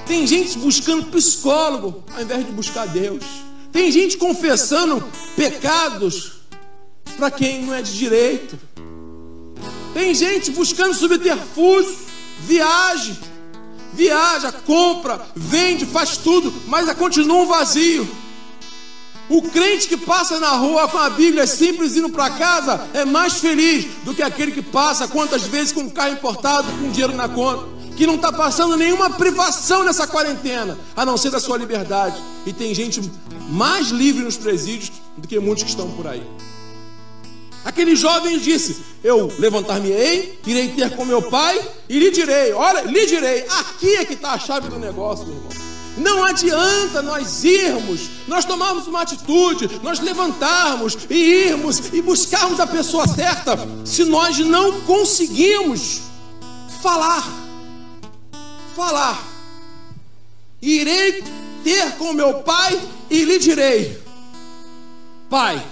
[0.06, 3.51] Tem gente buscando psicólogo ao invés de buscar Deus.
[3.72, 5.02] Tem gente confessando
[5.34, 6.32] pecados
[7.16, 8.58] para quem não é de direito.
[9.94, 11.96] Tem gente buscando subterfúgio,
[12.40, 13.18] viagem,
[13.92, 18.08] viaja, compra, vende, faz tudo, mas continua um vazio.
[19.28, 23.34] O crente que passa na rua com a Bíblia simples indo para casa é mais
[23.34, 27.28] feliz do que aquele que passa quantas vezes com um carro importado com dinheiro na
[27.28, 27.81] conta.
[27.96, 32.16] Que não está passando nenhuma privação nessa quarentena, a não ser da sua liberdade.
[32.46, 33.00] E tem gente
[33.48, 36.22] mais livre nos presídios do que muitos que estão por aí.
[37.64, 43.06] Aquele jovem disse: Eu levantar-me-ei, irei ter com meu pai e lhe direi: Olha, lhe
[43.06, 45.72] direi, aqui é que está a chave do negócio, meu irmão.
[45.98, 52.66] Não adianta nós irmos, nós tomarmos uma atitude, nós levantarmos e irmos e buscarmos a
[52.66, 56.00] pessoa certa, se nós não conseguimos
[56.82, 57.41] falar.
[58.74, 59.22] Falar.
[60.60, 61.22] Irei
[61.64, 62.80] ter com meu pai
[63.10, 64.00] e lhe direi:
[65.28, 65.64] Pai,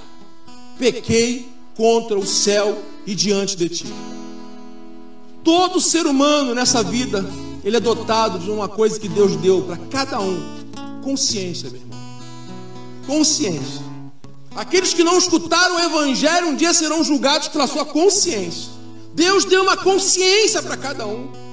[0.78, 3.86] pequei contra o céu e diante de ti.
[5.42, 7.24] Todo ser humano nessa vida,
[7.64, 10.40] ele é dotado de uma coisa que Deus deu para cada um:
[11.02, 11.98] consciência, meu irmão.
[13.06, 13.90] Consciência.
[14.54, 18.70] Aqueles que não escutaram o Evangelho um dia serão julgados pela sua consciência.
[19.14, 21.49] Deus deu uma consciência para cada um.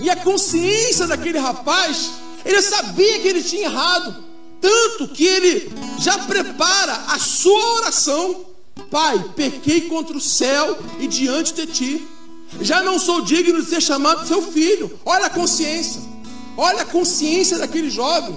[0.00, 2.10] E a consciência daquele rapaz,
[2.44, 4.24] ele sabia que ele tinha errado.
[4.60, 8.50] Tanto que ele já prepara a sua oração
[8.88, 12.08] Pai, pequei contra o céu e diante de ti.
[12.60, 14.98] Já não sou digno de ser chamado seu filho.
[15.04, 16.00] Olha a consciência.
[16.56, 18.36] Olha a consciência daquele jovem.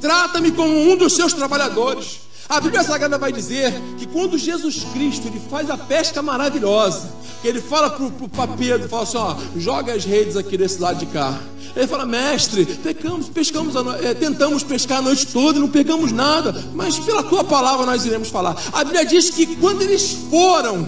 [0.00, 2.21] Trata-me como um dos seus trabalhadores.
[2.48, 7.48] A Bíblia Sagrada vai dizer que quando Jesus Cristo ele faz a pesca maravilhosa, que
[7.48, 11.38] ele fala para Pedro, fala assim, ó, joga as redes aqui desse lado de cá.
[11.74, 16.54] Ele fala, mestre, pecamos, pescamos, é, tentamos pescar a noite toda e não pegamos nada,
[16.74, 18.56] mas pela tua palavra nós iremos falar.
[18.72, 20.86] A Bíblia diz que quando eles foram,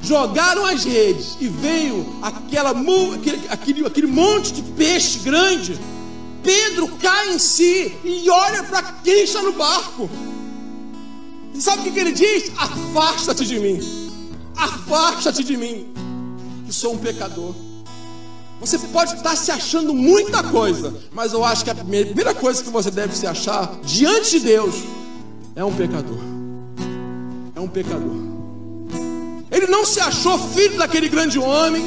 [0.00, 5.78] jogaram as redes e veio aquela, aquele, aquele, aquele monte de peixe grande,
[6.42, 10.08] Pedro cai em si e olha para quem está no barco.
[11.54, 12.50] E sabe o que, ele diz?
[12.56, 13.80] Afasta-te de mim,
[14.56, 15.92] afasta-te de mim,
[16.66, 17.54] que sou um pecador.
[18.60, 22.68] Você pode estar se achando muita coisa, mas eu acho que a primeira coisa que
[22.68, 24.74] você deve se achar diante de Deus
[25.56, 26.18] é um pecador.
[27.56, 28.16] É um pecador.
[29.50, 31.84] Ele não se achou filho daquele grande homem,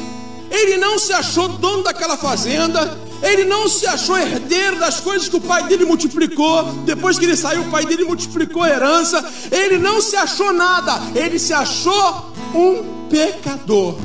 [0.50, 5.36] ele não se achou dono daquela fazenda, ele não se achou herdeiro das coisas que
[5.36, 6.62] o pai dele multiplicou.
[6.84, 9.24] Depois que ele saiu, o pai dele multiplicou a herança.
[9.50, 13.96] Ele não se achou nada, ele se achou um pecador.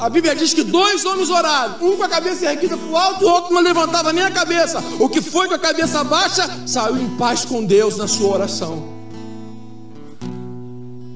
[0.00, 3.24] A Bíblia diz que dois homens oraram, um com a cabeça erguida para o alto,
[3.24, 4.82] o outro não levantava nem a cabeça.
[4.98, 8.82] O que foi com a cabeça baixa saiu em paz com Deus na sua oração.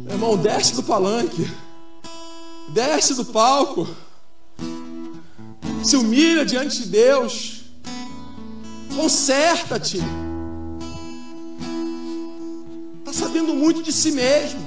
[0.05, 1.51] Meu irmão, desce do palanque,
[2.69, 3.89] desce do palco,
[5.85, 7.61] se humilha diante de Deus,
[8.97, 9.99] conserta-te.
[13.01, 14.61] Está sabendo muito de si mesmo.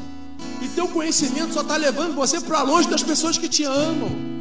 [0.62, 4.37] E teu conhecimento só está levando você para longe das pessoas que te amam.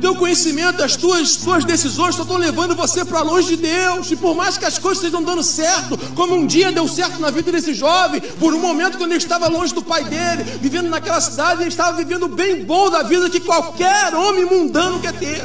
[0.00, 4.10] Teu conhecimento, as tuas, tuas decisões só estão levando você para longe de Deus.
[4.10, 7.30] E por mais que as coisas estejam dando certo, como um dia deu certo na
[7.30, 11.20] vida desse jovem, por um momento quando ele estava longe do pai dele, vivendo naquela
[11.20, 15.42] cidade, ele estava vivendo bem bom da vida que qualquer homem mundano quer ter.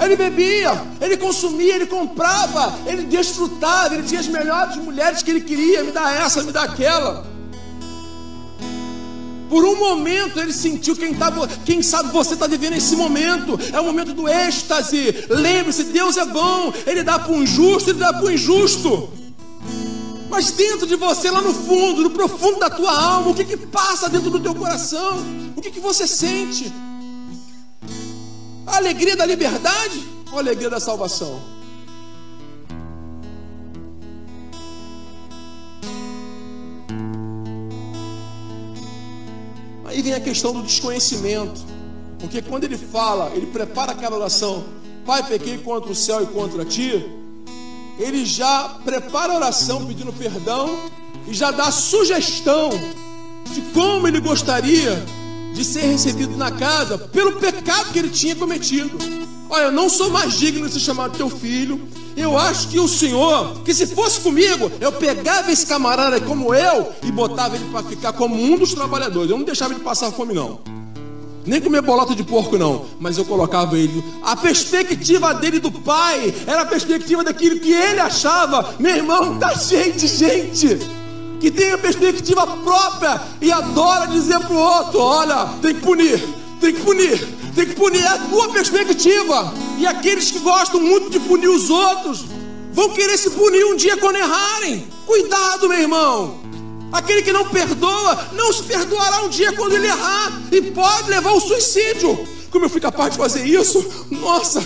[0.00, 5.40] Ele bebia, ele consumia, ele comprava, ele desfrutava, ele tinha as melhores mulheres que ele
[5.40, 7.37] queria, me dá essa, me dá aquela.
[9.48, 11.32] Por um momento ele sentiu quem, tá,
[11.64, 13.58] quem sabe você está vivendo esse momento.
[13.72, 15.26] É o momento do êxtase.
[15.28, 16.72] Lembre-se, Deus é bom.
[16.86, 19.10] Ele dá para o injusto, ele dá para o injusto.
[20.28, 23.56] Mas dentro de você, lá no fundo, no profundo da tua alma, o que, que
[23.56, 25.18] passa dentro do teu coração?
[25.56, 26.70] O que, que você sente?
[28.66, 31.57] A alegria da liberdade ou a alegria da salvação?
[40.08, 41.60] Vem a questão do desconhecimento.
[42.18, 44.64] Porque quando ele fala, ele prepara aquela oração,
[45.04, 47.04] Pai, pequei contra o céu e contra ti,
[47.98, 50.78] ele já prepara a oração pedindo perdão
[51.26, 52.70] e já dá sugestão
[53.52, 55.02] de como ele gostaria
[55.54, 58.98] de ser recebido na casa pelo pecado que ele tinha cometido.
[59.48, 61.80] Olha, eu não sou mais digno de ser chamado teu filho.
[62.18, 66.92] Eu acho que o Senhor, que se fosse comigo, eu pegava esse camarada como eu
[67.02, 69.30] e botava ele para ficar como um dos trabalhadores.
[69.30, 70.58] Eu não deixava ele passar fome, não.
[71.46, 72.86] Nem comer bolota de porco, não.
[72.98, 74.04] Mas eu colocava ele.
[74.22, 78.74] A perspectiva dele do pai era a perspectiva daquilo que ele achava.
[78.80, 80.78] Meu irmão, tá cheio de gente
[81.40, 86.22] que tem a perspectiva própria e adora dizer pro outro: olha, tem que punir,
[86.58, 89.52] tem que punir tem que punir a tua perspectiva.
[89.78, 92.24] E aqueles que gostam muito de punir os outros
[92.72, 94.86] vão querer se punir um dia quando errarem.
[95.04, 96.40] Cuidado, meu irmão.
[96.92, 101.30] Aquele que não perdoa, não se perdoará um dia quando ele errar e pode levar
[101.30, 102.16] ao suicídio.
[102.50, 103.84] como eu fui capaz de fazer isso?
[104.08, 104.64] Nossa,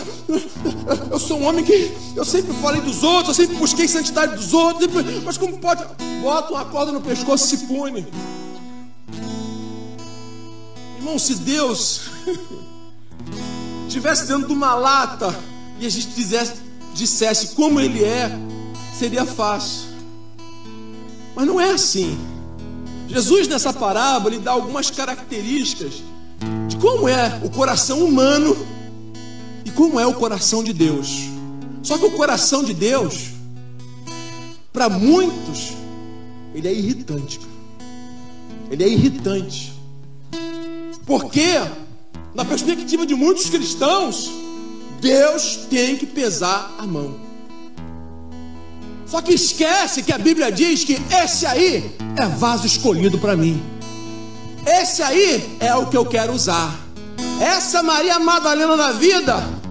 [1.11, 4.53] eu sou um homem que eu sempre falei dos outros, eu sempre busquei santidade dos
[4.53, 4.89] outros,
[5.25, 5.83] mas como pode?
[6.23, 8.07] Bota uma corda no pescoço e se pune.
[11.03, 12.03] Irmão, se Deus
[13.91, 15.37] tivesse dentro de uma lata
[15.81, 16.55] e a gente dissesse,
[16.95, 18.31] dissesse como Ele é,
[18.97, 19.89] seria fácil.
[21.35, 22.17] Mas não é assim.
[23.09, 25.95] Jesus, nessa parábola, ele dá algumas características
[26.69, 28.57] de como é o coração humano
[29.65, 31.25] e como é o coração de Deus.
[31.83, 33.31] Só que o coração de Deus,
[34.73, 35.73] para muitos,
[36.55, 37.41] ele é irritante.
[38.71, 39.72] Ele é irritante.
[41.07, 41.61] Porque,
[42.35, 44.31] na perspectiva de muitos cristãos,
[45.01, 47.17] Deus tem que pesar a mão.
[49.07, 53.63] Só que esquece que a Bíblia diz que esse aí é vaso escolhido para mim.
[54.65, 56.79] Esse aí é o que eu quero usar.
[57.41, 59.62] Essa Maria Madalena da vida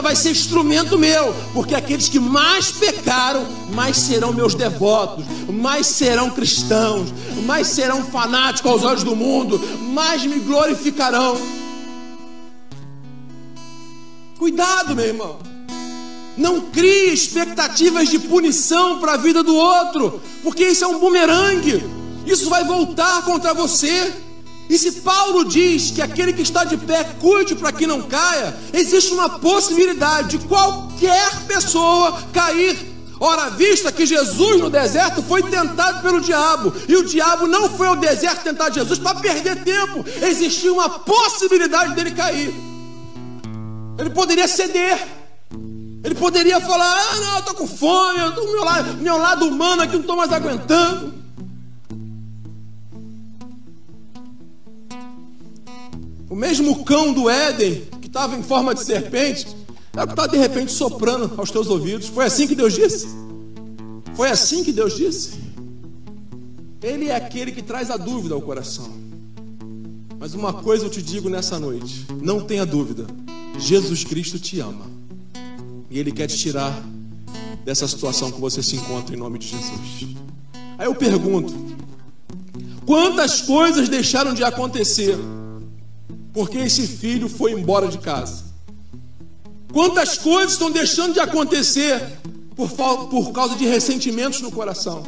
[0.00, 6.30] vai ser instrumento meu, porque aqueles que mais pecaram, mais serão meus devotos, mais serão
[6.30, 7.12] cristãos,
[7.44, 9.60] mais serão fanáticos aos olhos do mundo,
[9.92, 11.36] mais me glorificarão.
[14.38, 15.38] Cuidado, meu irmão.
[16.36, 21.82] Não crie expectativas de punição para a vida do outro, porque isso é um bumerangue.
[22.26, 24.12] Isso vai voltar contra você.
[24.68, 28.56] E se Paulo diz que aquele que está de pé cuide para que não caia,
[28.72, 32.94] existe uma possibilidade de qualquer pessoa cair.
[33.20, 37.86] Ora, vista que Jesus no deserto foi tentado pelo diabo, e o diabo não foi
[37.86, 42.52] ao deserto tentar Jesus para perder tempo, existia uma possibilidade dele cair.
[43.98, 44.98] Ele poderia ceder.
[46.02, 49.46] Ele poderia falar: Ah, não, eu estou com fome, eu tô, meu, lado, meu lado
[49.46, 51.23] humano aqui não estou mais aguentando.
[56.34, 59.46] O mesmo cão do Éden, que estava em forma de serpente,
[59.96, 62.08] é o que está de repente soprando aos teus ouvidos.
[62.08, 63.06] Foi assim que Deus disse?
[64.16, 65.34] Foi assim que Deus disse?
[66.82, 68.90] Ele é aquele que traz a dúvida ao coração.
[70.18, 73.06] Mas uma coisa eu te digo nessa noite: não tenha dúvida,
[73.56, 74.90] Jesus Cristo te ama.
[75.88, 76.84] E Ele quer te tirar
[77.64, 80.16] dessa situação que você se encontra em nome de Jesus.
[80.76, 81.54] Aí eu pergunto:
[82.84, 85.16] quantas coisas deixaram de acontecer
[86.34, 88.42] porque esse filho foi embora de casa?
[89.72, 92.02] Quantas coisas estão deixando de acontecer
[92.56, 92.70] por,
[93.08, 95.04] por causa de ressentimentos no coração?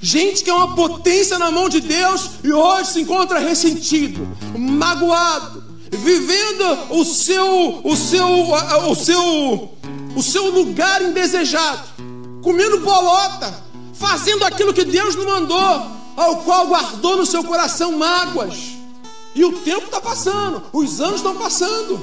[0.00, 4.26] Gente que é uma potência na mão de Deus e hoje se encontra ressentido,
[4.58, 8.26] magoado, vivendo o seu, o seu,
[8.90, 9.70] o seu,
[10.16, 11.88] o seu lugar indesejado,
[12.42, 13.54] comendo bolota,
[13.94, 18.73] fazendo aquilo que Deus não mandou, ao qual guardou no seu coração mágoas.
[19.34, 22.00] E o tempo está passando, os anos estão passando.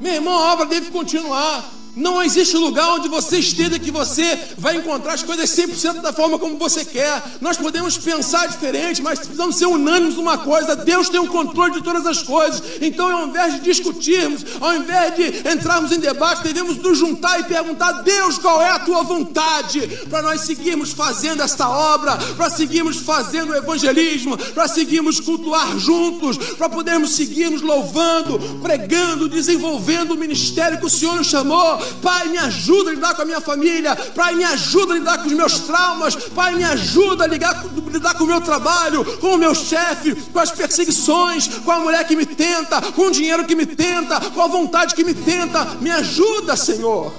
[0.00, 1.77] Meu irmão, a obra deve continuar.
[1.96, 6.38] Não existe lugar onde você esteja que você vai encontrar as coisas 100% da forma
[6.38, 7.22] como você quer.
[7.40, 11.82] Nós podemos pensar diferente, mas precisamos ser unânimes numa coisa: Deus tem o controle de
[11.82, 12.62] todas as coisas.
[12.80, 17.44] Então, ao invés de discutirmos, ao invés de entrarmos em debate, devemos nos juntar e
[17.44, 19.80] perguntar: Deus, qual é a tua vontade?
[20.08, 26.36] Para nós seguirmos fazendo esta obra, para seguirmos fazendo o evangelismo, para seguirmos cultuar juntos,
[26.54, 32.38] para podermos seguirmos louvando, pregando, desenvolvendo o ministério que o Senhor nos chamou Pai, me
[32.38, 33.96] ajuda a lidar com a minha família.
[34.14, 36.16] Pai, me ajuda a lidar com os meus traumas.
[36.16, 40.38] Pai, me ajuda a lidar, lidar com o meu trabalho, com o meu chefe, com
[40.38, 44.42] as perseguições, com a mulher que me tenta, com o dinheiro que me tenta, com
[44.42, 45.64] a vontade que me tenta.
[45.80, 47.12] Me ajuda, Senhor.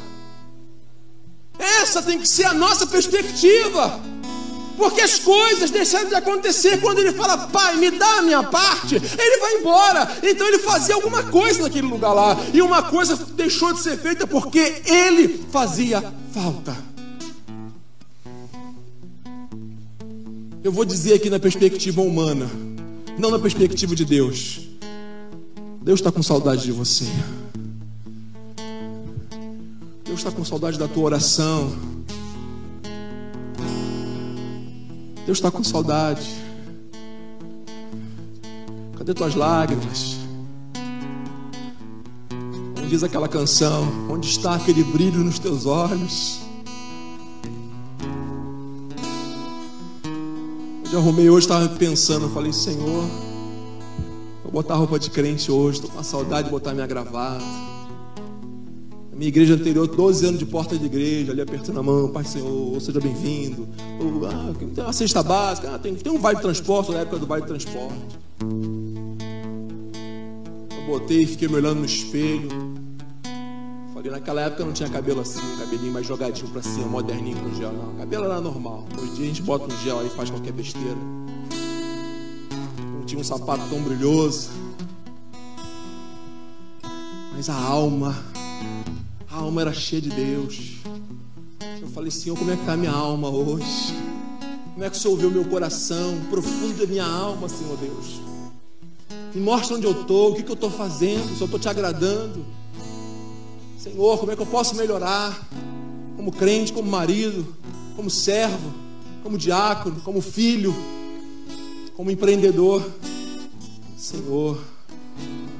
[1.57, 3.99] Essa tem que ser a nossa perspectiva.
[4.79, 8.95] Porque as coisas deixaram de acontecer quando ele fala, pai, me dá a minha parte,
[8.95, 10.19] ele vai embora.
[10.23, 12.37] Então ele fazia alguma coisa naquele lugar lá.
[12.53, 16.01] E uma coisa deixou de ser feita porque ele fazia
[16.33, 16.75] falta.
[20.63, 22.49] Eu vou dizer aqui na perspectiva humana,
[23.17, 24.61] não na perspectiva de Deus.
[25.81, 27.05] Deus está com saudade de você.
[30.05, 31.98] Deus está com saudade da tua oração.
[35.29, 36.27] Deus está com saudade.
[38.97, 40.17] Cadê tuas lágrimas?
[42.75, 46.39] Como diz aquela canção, onde está aquele brilho nos teus olhos?
[50.91, 53.05] Eu arrumei hoje, estava pensando, falei, Senhor,
[54.41, 57.68] vou botar roupa de crente hoje, estou com saudade de botar minha gravata.
[59.19, 62.79] Minha igreja anterior, 12 anos de porta de igreja, ali apertando a mão, Pai Senhor,
[62.79, 63.67] seja bem-vindo.
[64.25, 67.27] Ah, tem uma cesta básica, ah, tem, tem um vale de transporte, na época do
[67.27, 68.17] vale de transporte.
[70.87, 72.47] botei e fiquei me olhando no espelho.
[73.93, 77.73] Falei, naquela época não tinha cabelo assim, cabelinho mais jogadinho pra cima, moderninho com gel,
[77.73, 77.95] não.
[77.95, 78.87] Cabelo era normal.
[78.97, 80.95] Hoje em dia a gente bota um gel aí e faz qualquer besteira.
[82.97, 84.49] Não tinha um sapato tão brilhoso.
[87.33, 88.15] Mas a alma,
[89.31, 90.77] a alma era cheia de Deus.
[91.81, 93.93] Eu falei, Senhor, como é que está a minha alma hoje?
[94.73, 98.21] Como é que o Senhor ouviu meu coração, profundo da minha alma, Senhor Deus?
[99.33, 101.69] Me mostra onde eu estou, o que, que eu estou fazendo, se eu estou te
[101.69, 102.43] agradando.
[103.77, 105.47] Senhor, como é que eu posso melhorar?
[106.15, 107.45] Como crente, como marido,
[107.95, 108.73] como servo,
[109.21, 110.75] como diácono, como filho,
[111.95, 112.83] como empreendedor.
[113.95, 114.59] Senhor,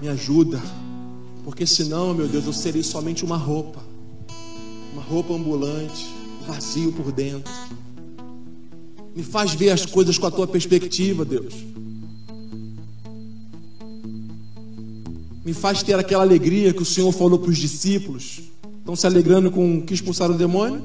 [0.01, 0.59] me ajuda.
[1.49, 3.81] Porque senão, meu Deus, eu serei somente uma roupa.
[4.93, 6.05] Uma roupa ambulante,
[6.45, 7.51] vazio por dentro.
[9.15, 11.55] Me faz ver as coisas com a tua perspectiva, Deus.
[15.43, 18.41] Me faz ter aquela alegria que o Senhor falou para os discípulos.
[18.77, 20.83] Estão se alegrando com que expulsaram o demônio?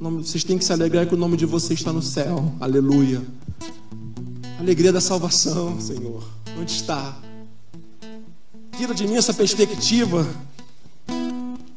[0.00, 2.52] Vocês têm que se alegrar que o nome de vocês está no céu.
[2.58, 3.22] Aleluia.
[4.58, 6.24] Alegria da salvação, Senhor.
[6.58, 7.29] Onde está?
[8.80, 10.26] Tira de mim essa perspectiva.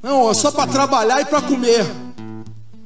[0.01, 1.85] Não, é só para trabalhar e para comer.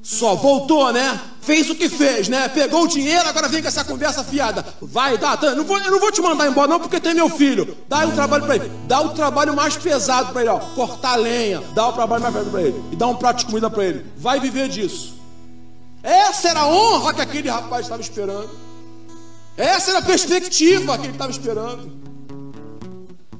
[0.02, 1.22] Só voltou, né?
[1.40, 2.48] Fez o que fez, né?
[2.48, 4.66] Pegou o dinheiro, agora vem com essa conversa fiada.
[4.82, 7.30] Vai, dá, tá, não vou, eu não vou te mandar embora, não, porque tem meu
[7.30, 7.78] filho.
[7.88, 8.72] Dá o um trabalho para ele.
[8.88, 10.58] Dá o trabalho mais pesado para ele, ó.
[10.58, 11.62] Cortar lenha.
[11.76, 12.84] Dá o trabalho mais pesado para ele.
[12.92, 14.04] E dá um prato de comida para ele.
[14.18, 15.14] Vai viver disso.
[16.02, 18.50] Essa era a honra que aquele rapaz estava esperando.
[19.56, 22.07] Essa era a perspectiva que ele estava esperando.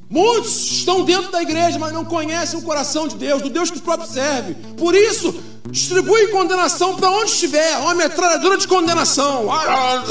[0.10, 3.78] Muitos estão dentro da igreja, mas não conhecem o coração de Deus, do Deus que
[3.78, 4.56] o próprio serve.
[4.78, 5.36] Por isso,
[5.70, 9.52] distribui condenação para onde estiver, uma metralhadora de condenação.
[9.52, 10.04] Ah,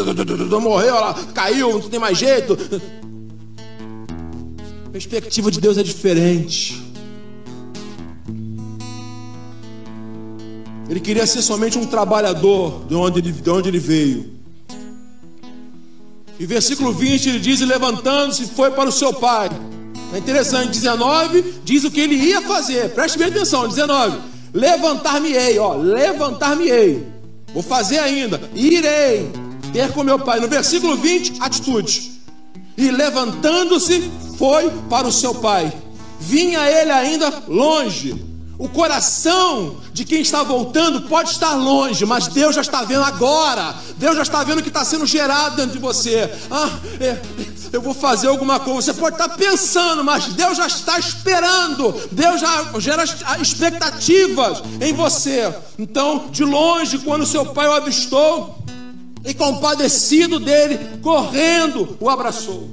[0.60, 0.94] morreu,
[1.32, 2.58] caiu, não tem mais jeito.
[4.86, 6.82] A perspectiva de Deus é diferente.
[10.88, 14.36] Ele queria ser somente um trabalhador de onde ele, de onde ele veio.
[16.38, 19.48] E versículo 20 ele diz: Levantando-se, foi para o seu pai.
[20.12, 22.90] É interessante, 19 diz o que ele ia fazer.
[22.90, 24.18] Preste bem atenção, 19.
[24.52, 27.06] Levantar-me-ei, ó, levantar-me-ei.
[27.52, 28.40] Vou fazer ainda.
[28.54, 29.30] Irei
[29.72, 30.40] ter com meu pai.
[30.40, 32.12] No versículo 20, atitude.
[32.76, 35.72] E levantando-se, foi para o seu pai.
[36.18, 38.24] Vinha ele ainda longe.
[38.58, 43.74] O coração de quem está voltando pode estar longe, mas Deus já está vendo agora.
[43.98, 46.30] Deus já está vendo o que está sendo gerado dentro de você.
[46.50, 47.20] Ah, é,
[47.76, 48.80] eu vou fazer alguma coisa.
[48.80, 51.92] Você pode estar pensando, mas Deus já está esperando.
[52.10, 53.04] Deus já gera
[53.38, 55.54] expectativas em você.
[55.78, 58.64] Então, de longe, quando seu pai o avistou,
[59.26, 62.70] e compadecido dele, correndo, o abraçou.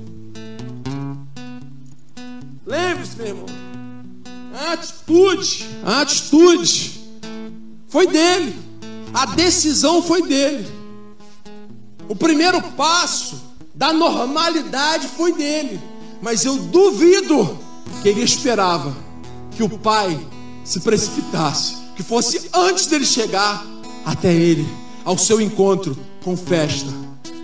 [2.65, 3.45] Lembre-se, meu irmão.
[4.55, 7.01] A atitude, a atitude
[7.89, 8.55] foi dele.
[9.13, 10.65] A decisão foi dele.
[12.07, 15.79] O primeiro passo da normalidade foi dele.
[16.21, 17.57] Mas eu duvido
[18.01, 18.95] que ele esperava
[19.51, 20.19] que o pai
[20.63, 23.65] se precipitasse, que fosse antes dele chegar
[24.05, 24.67] até ele,
[25.03, 26.89] ao seu encontro com festa,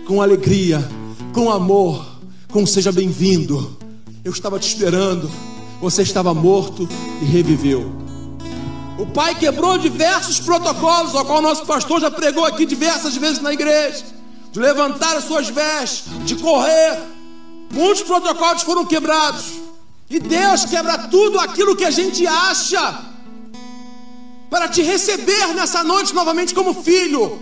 [0.06, 0.86] com alegria,
[1.34, 2.06] com amor,
[2.50, 3.76] com seja bem-vindo.
[4.24, 5.30] Eu estava te esperando,
[5.80, 6.88] você estava morto
[7.20, 7.92] e reviveu.
[8.98, 13.52] O pai quebrou diversos protocolos, ao qual nosso pastor já pregou aqui diversas vezes na
[13.52, 14.19] igreja
[14.52, 16.98] de levantar as suas vestes, de correr.
[17.72, 19.44] Muitos protocolos foram quebrados.
[20.08, 23.00] E Deus quebra tudo aquilo que a gente acha
[24.50, 27.40] para te receber nessa noite novamente como filho.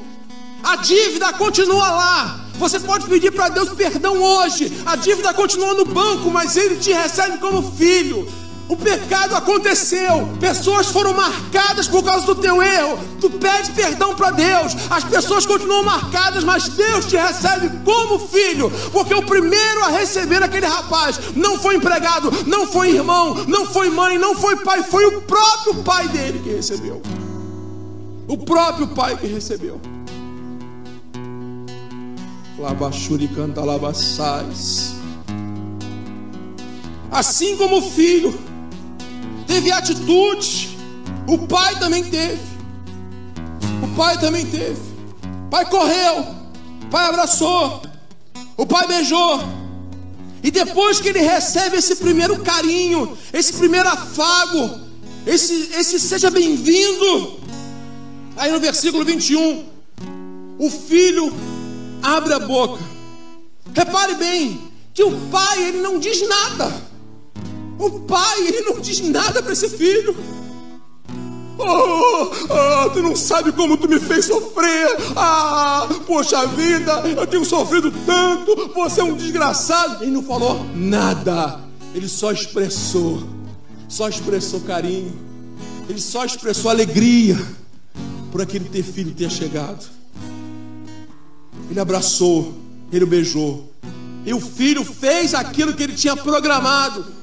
[0.62, 2.40] A dívida continua lá.
[2.56, 4.70] Você pode pedir para Deus perdão hoje.
[4.84, 8.30] A dívida continua no banco, mas Ele te recebe como filho.
[8.68, 12.98] O pecado aconteceu, pessoas foram marcadas por causa do teu erro.
[13.18, 18.70] Tu pede perdão para Deus, as pessoas continuam marcadas, mas Deus te recebe como filho,
[18.92, 23.88] porque o primeiro a receber aquele rapaz não foi empregado, não foi irmão, não foi
[23.88, 27.00] mãe, não foi pai, foi o próprio pai dele que recebeu.
[28.28, 29.80] O próprio pai que recebeu.
[32.58, 34.94] Labachuri canta labassais.
[37.10, 38.47] Assim como o filho
[39.48, 40.76] teve atitude.
[41.26, 42.40] O pai também teve.
[43.82, 44.80] O pai também teve.
[45.46, 46.20] O pai correu.
[46.82, 47.82] O pai abraçou.
[48.56, 49.40] O pai beijou.
[50.42, 54.80] E depois que ele recebe esse primeiro carinho, esse primeiro afago,
[55.26, 57.40] esse, esse seja bem-vindo.
[58.36, 59.66] Aí no versículo 21,
[60.58, 61.32] o filho
[62.02, 62.80] abre a boca.
[63.74, 64.60] Repare bem
[64.94, 66.87] que o pai ele não diz nada.
[67.78, 70.16] O pai, ele não diz nada para esse filho.
[71.60, 74.96] Oh, oh, tu não sabe como tu me fez sofrer.
[75.16, 78.70] Ah, poxa vida, eu tenho sofrido tanto.
[78.74, 80.02] Você é um desgraçado.
[80.02, 81.60] Ele não falou nada.
[81.94, 83.22] Ele só expressou,
[83.88, 85.12] só expressou carinho.
[85.88, 87.36] Ele só expressou alegria
[88.30, 89.84] por aquele ter filho ter chegado.
[91.70, 92.54] Ele abraçou,
[92.92, 93.72] ele beijou.
[94.24, 97.17] E o filho fez aquilo que ele tinha programado.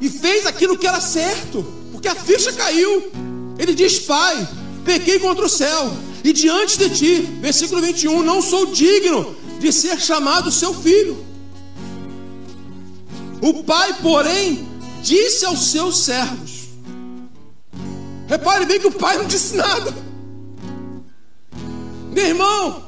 [0.00, 3.10] E fez aquilo que era certo, porque a ficha caiu.
[3.58, 4.48] Ele diz: Pai,
[4.84, 5.92] pequei contra o céu
[6.22, 11.24] e diante de ti, versículo 21, não sou digno de ser chamado seu filho.
[13.40, 14.68] O pai, porém,
[15.02, 16.68] disse aos seus servos:
[18.26, 19.94] Repare bem que o pai não disse nada.
[22.12, 22.84] Meu irmão,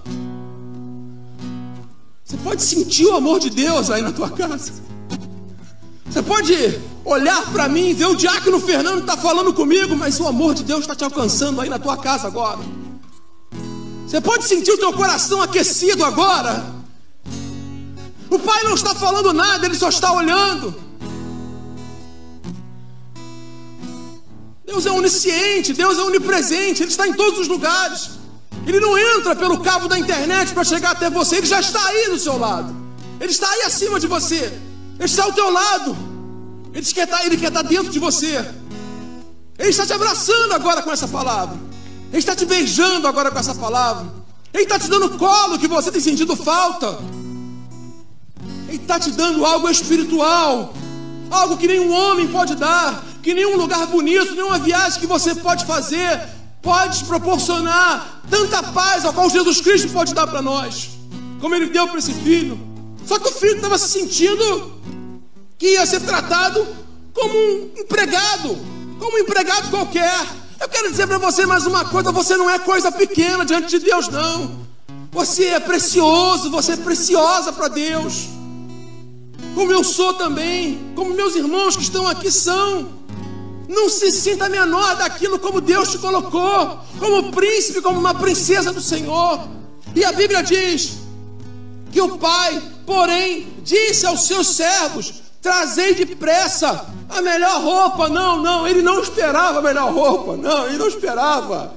[2.24, 4.72] você pode sentir o amor de Deus aí na tua casa.
[6.06, 10.54] Você pode olhar para mim ver o diácono Fernando está falando comigo, mas o amor
[10.54, 12.60] de Deus está te alcançando aí na tua casa agora.
[14.06, 16.64] Você pode sentir o teu coração aquecido agora.
[18.28, 20.74] O pai não está falando nada, ele só está olhando.
[24.70, 28.10] Deus é onisciente, Deus é onipresente, Ele está em todos os lugares.
[28.64, 32.08] Ele não entra pelo cabo da internet para chegar até você, Ele já está aí
[32.08, 32.74] do seu lado.
[33.20, 34.36] Ele está aí acima de você,
[34.96, 36.09] Ele está ao teu lado.
[36.72, 38.44] Ele quer estar, Ele quer estar dentro de você.
[39.58, 41.58] Ele está te abraçando agora com essa palavra.
[42.10, 44.06] Ele está te beijando agora com essa palavra.
[44.52, 46.98] Ele está te dando colo que você tem sentido falta.
[48.68, 50.72] Ele está te dando algo espiritual,
[51.30, 55.64] algo que nenhum homem pode dar, que nenhum lugar bonito, nenhuma viagem que você pode
[55.64, 56.20] fazer
[56.62, 60.90] pode proporcionar tanta paz a qual Jesus Cristo pode dar para nós,
[61.40, 62.58] como Ele deu para esse filho.
[63.06, 64.72] Só que o filho estava se sentindo
[65.60, 66.66] que ia ser tratado
[67.12, 68.56] como um empregado,
[68.98, 70.26] como um empregado qualquer.
[70.58, 73.78] Eu quero dizer para você mais uma coisa: você não é coisa pequena diante de
[73.78, 74.58] Deus, não.
[75.12, 78.26] Você é precioso, você é preciosa para Deus.
[79.54, 82.98] Como eu sou também, como meus irmãos que estão aqui são.
[83.68, 88.80] Não se sinta menor daquilo como Deus te colocou, como príncipe, como uma princesa do
[88.80, 89.46] Senhor.
[89.94, 90.94] E a Bíblia diz
[91.92, 98.08] que o pai, porém, disse aos seus servos: Trazei depressa a melhor roupa.
[98.08, 100.36] Não, não, ele não esperava a melhor roupa.
[100.36, 101.72] Não, ele não esperava.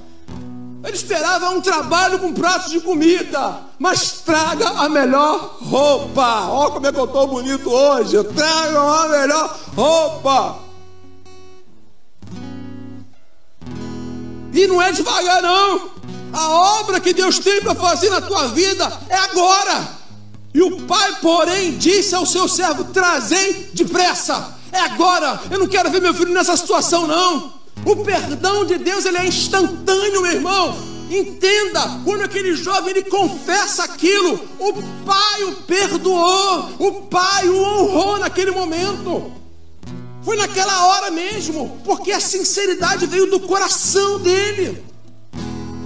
[0.84, 3.60] Ele esperava um trabalho com pratos de comida.
[3.78, 6.48] Mas traga a melhor roupa.
[6.50, 8.22] Olha como é que eu estou bonito hoje.
[8.24, 10.58] Traga a melhor roupa.
[14.52, 15.90] E não é devagar, não.
[16.32, 16.48] A
[16.80, 20.03] obra que Deus tem para fazer na tua vida é agora.
[20.54, 25.40] E o pai, porém, disse ao seu servo: Trazei depressa, é agora.
[25.50, 27.52] Eu não quero ver meu filho nessa situação, não.
[27.84, 30.94] O perdão de Deus ele é instantâneo, meu irmão.
[31.10, 34.72] Entenda, quando aquele jovem ele confessa aquilo, o
[35.04, 39.32] pai o perdoou, o pai o honrou naquele momento.
[40.22, 44.82] Foi naquela hora mesmo, porque a sinceridade veio do coração dele,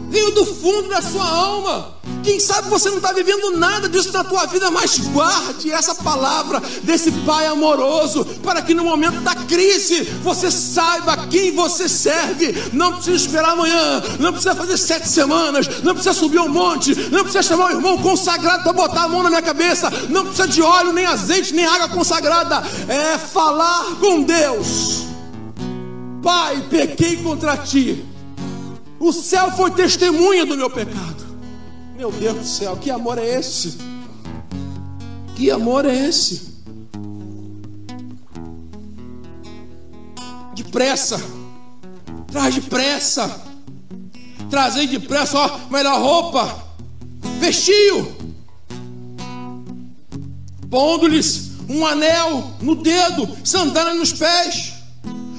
[0.09, 1.99] veio do fundo da sua alma.
[2.23, 6.61] Quem sabe você não está vivendo nada disso na tua vida, mas guarde essa palavra
[6.83, 12.55] desse Pai amoroso, para que no momento da crise você saiba quem você serve.
[12.73, 17.23] Não precisa esperar amanhã, não precisa fazer sete semanas, não precisa subir um monte, não
[17.23, 20.63] precisa chamar o irmão consagrado para botar a mão na minha cabeça, não precisa de
[20.63, 22.63] óleo, nem azeite, nem água consagrada.
[22.89, 25.07] É falar com Deus.
[26.23, 28.05] Pai, pequei contra ti.
[29.01, 31.27] O céu foi testemunha do meu pecado.
[31.97, 33.79] Meu Deus do céu, que amor é esse?
[35.37, 36.49] Que amor é esse?
[40.55, 41.21] Depressa,
[42.27, 43.43] traz depressa,
[44.51, 46.65] trazei depressa, ó, melhor roupa,
[47.41, 48.13] vestiu,
[50.69, 54.75] pondo-lhes um anel no dedo, sandália nos pés.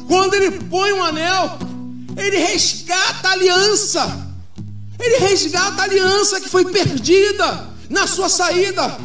[0.07, 1.57] Quando ele põe um anel,
[2.19, 4.27] ele resgata a aliança.
[4.99, 8.97] Ele resgata a aliança que foi perdida na sua saída.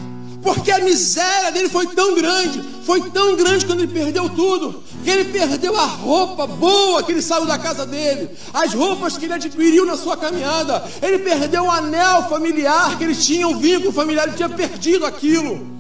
[0.43, 5.09] Porque a miséria dele foi tão grande, foi tão grande quando ele perdeu tudo, que
[5.09, 9.33] ele perdeu a roupa boa que ele saiu da casa dele, as roupas que ele
[9.33, 14.29] adquiriu na sua caminhada, ele perdeu o anel familiar que ele tinha, o vínculo familiar,
[14.29, 15.74] ele tinha perdido aquilo.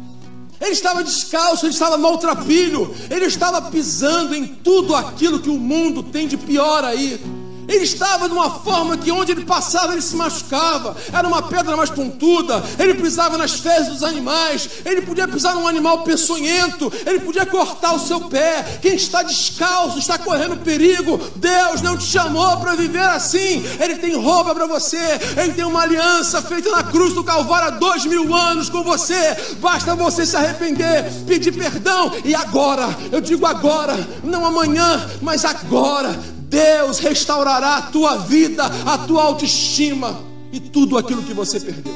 [0.64, 6.02] Ele estava descalço, ele estava maltrapilho, ele estava pisando em tudo aquilo que o mundo
[6.02, 7.20] tem de pior aí.
[7.68, 10.96] Ele estava de uma forma que onde ele passava ele se machucava.
[11.12, 12.62] Era uma pedra mais pontuda.
[12.78, 14.68] Ele pisava nas fezes dos animais.
[14.84, 16.92] Ele podia pisar num animal peçonhento.
[17.06, 18.78] Ele podia cortar o seu pé.
[18.80, 21.18] Quem está descalço está correndo perigo.
[21.36, 23.64] Deus não te chamou para viver assim.
[23.80, 25.20] Ele tem roupa para você.
[25.36, 29.36] Ele tem uma aliança feita na cruz do Calvário há dois mil anos com você.
[29.58, 32.12] Basta você se arrepender, pedir perdão.
[32.24, 36.14] E agora, eu digo agora, não amanhã, mas agora
[36.54, 41.92] Deus restaurará a tua vida, a tua autoestima e tudo aquilo que você perdeu.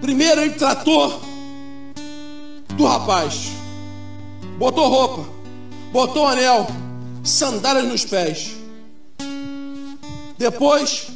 [0.00, 1.20] Primeiro ele tratou
[2.76, 3.50] do rapaz,
[4.56, 5.28] botou roupa,
[5.90, 6.68] botou anel,
[7.24, 8.52] sandálias nos pés.
[10.38, 11.08] Depois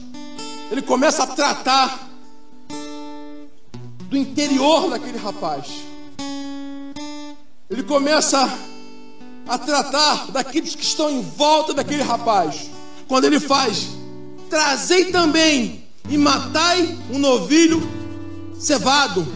[0.73, 2.11] ele começa a tratar
[4.11, 5.94] do interior daquele rapaz
[7.69, 8.51] ele começa
[9.49, 12.71] a tratar daqueles que estão em volta daquele rapaz.
[13.09, 13.89] Quando ele faz,
[14.49, 17.83] trazei também e matai um novilho
[18.59, 19.27] cevado.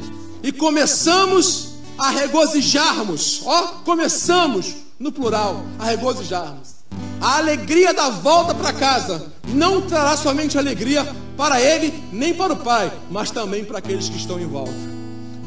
[0.43, 3.43] E começamos a regozijarmos.
[3.45, 6.77] Ó, começamos no plural, a regozijarmos.
[7.21, 11.07] A alegria da volta para casa não trará somente alegria
[11.37, 14.98] para ele, nem para o pai, mas também para aqueles que estão em volta.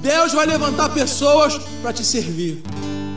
[0.02, 2.64] Deus vai levantar pessoas para te servir.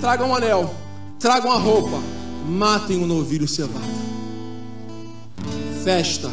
[0.00, 0.74] Tragam um anel,
[1.18, 1.98] tragam a roupa,
[2.46, 3.84] matem um novilho cevado.
[5.82, 6.30] Festa.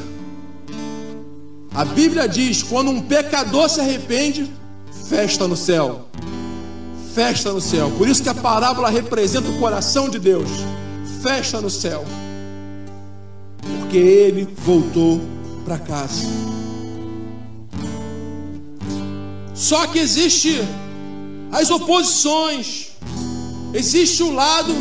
[1.73, 4.51] A Bíblia diz: quando um pecador se arrepende,
[5.07, 6.07] festa no céu.
[7.15, 7.91] Festa no céu.
[7.97, 10.49] Por isso que a parábola representa o coração de Deus.
[11.21, 12.03] Festa no céu.
[13.79, 15.21] Porque ele voltou
[15.65, 16.25] para casa.
[19.61, 20.59] Só que existe
[21.51, 22.93] as oposições,
[23.75, 24.73] existe o lado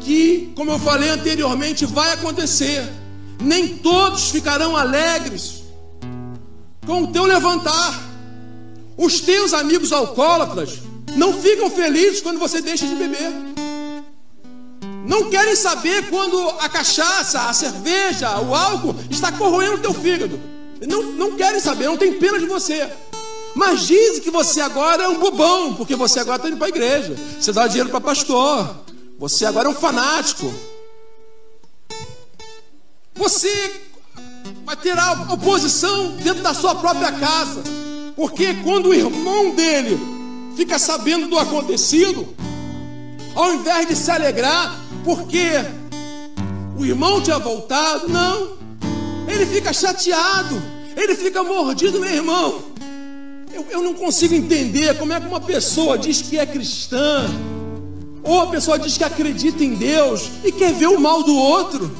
[0.00, 2.88] que, como eu falei anteriormente, vai acontecer.
[3.38, 5.62] Nem todos ficarão alegres
[6.86, 8.02] com o teu levantar.
[8.96, 10.78] Os teus amigos alcoólatras
[11.14, 13.30] não ficam felizes quando você deixa de beber.
[15.06, 20.40] Não querem saber quando a cachaça, a cerveja, o álcool está corroendo o teu fígado.
[20.88, 22.88] Não, não querem saber, não tem pena de você.
[23.58, 26.70] Mas dizem que você agora é um bobão, porque você agora está indo para a
[26.70, 27.16] igreja.
[27.40, 28.84] Você dá dinheiro para pastor.
[29.18, 30.54] Você agora é um fanático.
[33.16, 33.80] Você
[34.64, 34.94] vai ter
[35.32, 37.60] oposição dentro da sua própria casa.
[38.14, 39.98] Porque quando o irmão dele
[40.56, 42.28] fica sabendo do acontecido,
[43.34, 45.50] ao invés de se alegrar, porque
[46.78, 48.56] o irmão tinha voltado, não.
[49.26, 50.62] Ele fica chateado,
[50.96, 52.77] ele fica mordido, meu irmão.
[53.52, 57.26] Eu, eu não consigo entender como é que uma pessoa diz que é cristã,
[58.22, 61.90] ou a pessoa diz que acredita em Deus e quer ver o mal do outro.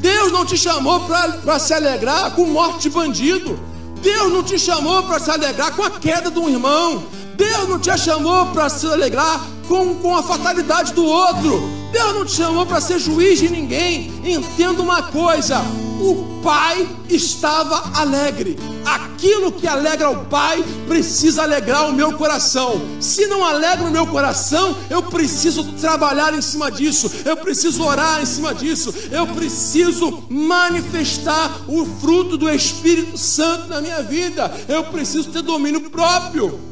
[0.00, 3.58] Deus não te chamou para se alegrar com morte de bandido.
[4.00, 7.04] Deus não te chamou para se alegrar com a queda de um irmão.
[7.40, 11.70] Deus não te chamou para se alegrar com, com a fatalidade do outro.
[11.90, 14.12] Deus não te chamou para ser juiz de ninguém.
[14.22, 15.58] Entenda uma coisa:
[15.98, 18.58] o pai estava alegre.
[18.84, 22.78] Aquilo que alegra o pai precisa alegrar o meu coração.
[23.00, 27.10] Se não alegra o meu coração, eu preciso trabalhar em cima disso.
[27.24, 28.92] Eu preciso orar em cima disso.
[29.10, 34.52] Eu preciso manifestar o fruto do Espírito Santo na minha vida.
[34.68, 36.69] Eu preciso ter domínio próprio.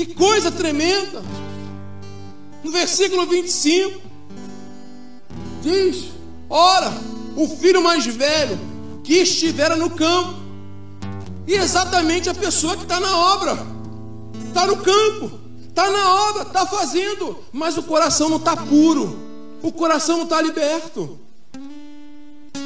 [0.00, 1.22] Que coisa tremenda!
[2.64, 4.00] No versículo 25,
[5.60, 6.06] diz:
[6.48, 6.90] Ora,
[7.36, 8.58] o filho mais velho
[9.04, 10.40] que estivera no campo,
[11.46, 13.58] e exatamente a pessoa que está na obra,
[14.48, 15.38] está no campo,
[15.68, 19.18] está na obra, está fazendo, mas o coração não está puro,
[19.62, 21.18] o coração não está liberto,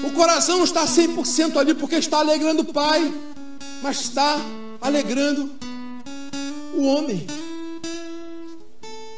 [0.05, 3.12] o coração não está 100% ali porque está alegrando o pai,
[3.82, 4.37] mas está
[4.80, 5.51] alegrando
[6.77, 7.27] o homem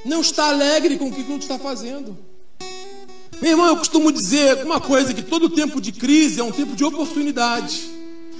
[0.04, 2.16] não está alegre com o que tu está fazendo.
[3.40, 6.74] Meu irmão, eu costumo dizer uma coisa: que todo tempo de crise é um tempo
[6.74, 7.90] de oportunidade.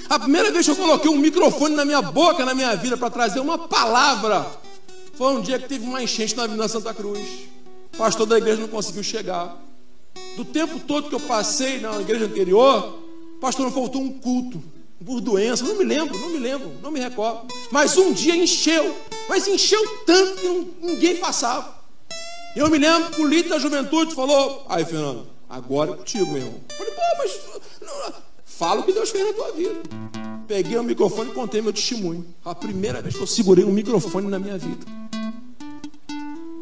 [0.09, 3.11] A primeira vez que eu coloquei um microfone na minha boca, na minha vida, para
[3.11, 4.47] trazer uma palavra,
[5.15, 7.27] foi um dia que teve uma enchente na Avenida Santa Cruz.
[7.93, 9.61] O pastor da igreja não conseguiu chegar.
[10.37, 13.03] Do tempo todo que eu passei na igreja anterior,
[13.41, 14.63] pastor, não faltou um culto
[15.05, 17.53] por doença, não me lembro, não me lembro, não me recordo.
[17.71, 18.97] Mas um dia encheu,
[19.29, 21.77] mas encheu tanto que ninguém passava.
[22.57, 26.39] Eu me lembro que o líder da juventude falou: Aí, Fernando, agora é contigo, meu
[26.39, 26.61] irmão.
[26.77, 27.41] Falei, pô, mas
[27.83, 28.13] não,
[28.45, 29.79] fala o que Deus fez na tua vida.
[30.49, 32.27] Peguei o microfone e contei meu testemunho.
[32.45, 34.87] A primeira vez que eu segurei um microfone na minha vida.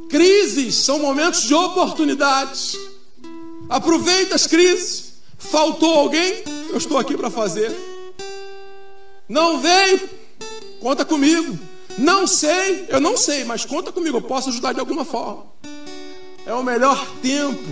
[0.08, 2.76] Crises são momentos de oportunidades.
[3.68, 5.14] Aproveita as crises.
[5.38, 6.42] Faltou alguém?
[6.70, 7.93] Eu estou aqui para fazer.
[9.28, 10.08] Não veio?
[10.80, 11.58] Conta comigo.
[11.96, 15.46] Não sei, eu não sei, mas conta comigo, eu posso ajudar de alguma forma.
[16.44, 17.62] É o melhor tempo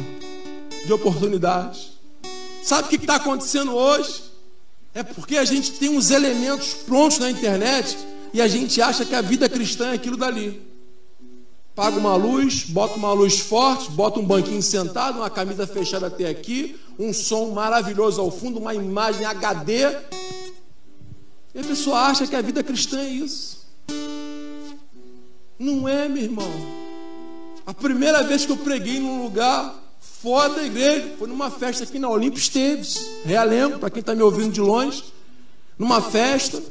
[0.87, 1.93] de oportunidades.
[2.63, 4.23] Sabe o que está acontecendo hoje?
[4.95, 7.99] É porque a gente tem uns elementos prontos na internet
[8.33, 10.63] e a gente acha que a vida cristã é aquilo dali.
[11.75, 16.29] Paga uma luz, bota uma luz forte, bota um banquinho sentado, uma camisa fechada até
[16.29, 19.87] aqui, um som maravilhoso ao fundo, uma imagem HD.
[21.55, 23.67] E a pessoa acha que a vida cristã é isso.
[25.59, 26.51] Não é, meu irmão.
[27.67, 31.99] A primeira vez que eu preguei num lugar fora da igreja foi numa festa aqui
[31.99, 35.05] na Olímpia Esteves, realengo, para quem está me ouvindo de longe.
[35.79, 36.63] Numa festa,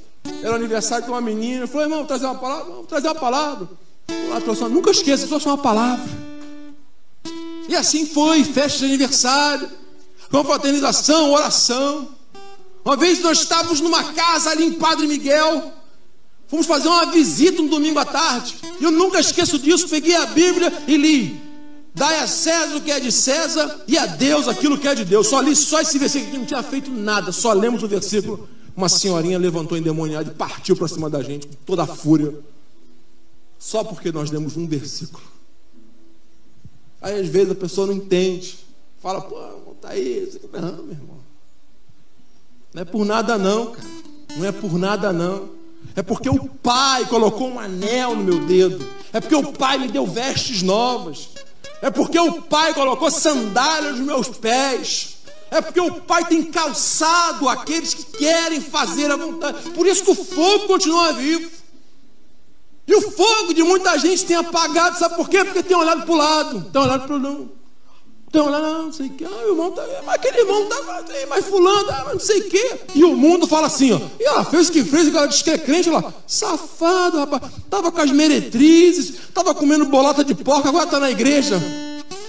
[0.44, 1.64] era aniversário de uma menina.
[1.64, 2.66] Eu falei, irmão, trazer uma palavra?
[2.72, 3.70] Vamos trazer uma palavra.
[4.08, 6.06] Ela trouxe uma, nunca esqueça, trouxe uma palavra.
[7.70, 9.70] E assim foi, festa de aniversário,
[10.30, 12.10] confraternização, oração.
[12.84, 15.72] Uma vez nós estávamos numa casa ali em Padre Miguel,
[16.48, 18.56] fomos fazer uma visita um domingo à tarde.
[18.80, 21.42] E eu nunca esqueço disso, peguei a Bíblia e li.
[21.94, 25.06] Dai a César o que é de César e a Deus aquilo que é de
[25.06, 25.28] Deus.
[25.28, 28.48] Só li só esse versículo aqui, não tinha feito nada, só lemos o versículo.
[28.76, 32.34] Uma senhorinha levantou endemoniada e partiu para cima da gente com toda a fúria
[33.62, 35.24] só porque nós lemos um versículo.
[37.00, 38.58] Aí às vezes a pessoa não entende,
[39.00, 39.36] fala, pô,
[39.80, 41.21] tá aí, não, meu irmão.
[42.74, 43.88] Não é por nada não, cara.
[44.38, 45.50] Não é por nada não.
[45.96, 48.88] É porque o Pai colocou um anel no meu dedo.
[49.12, 51.30] É porque o Pai me deu vestes novas.
[51.82, 55.18] É porque o Pai colocou sandálias nos meus pés.
[55.50, 59.70] É porque o Pai tem calçado aqueles que querem fazer a vontade.
[59.72, 61.52] Por isso que o fogo continua vivo.
[62.88, 65.44] E o fogo de muita gente tem apagado, sabe por quê?
[65.44, 67.61] Porque tem olhado para o lado, tem olhado para o não.
[68.32, 71.46] Tem olhado, não, sei o que, ah, o irmão tá, mas aquele irmão tá, mas
[71.46, 72.76] fulano, não sei o que.
[72.96, 75.42] E o mundo fala assim, ó, e ela fez o que fez, e ela diz
[75.42, 80.66] que é crente lá, safado, rapaz, tava com as meretrizes, tava comendo bolota de porco,
[80.66, 81.62] agora está na igreja.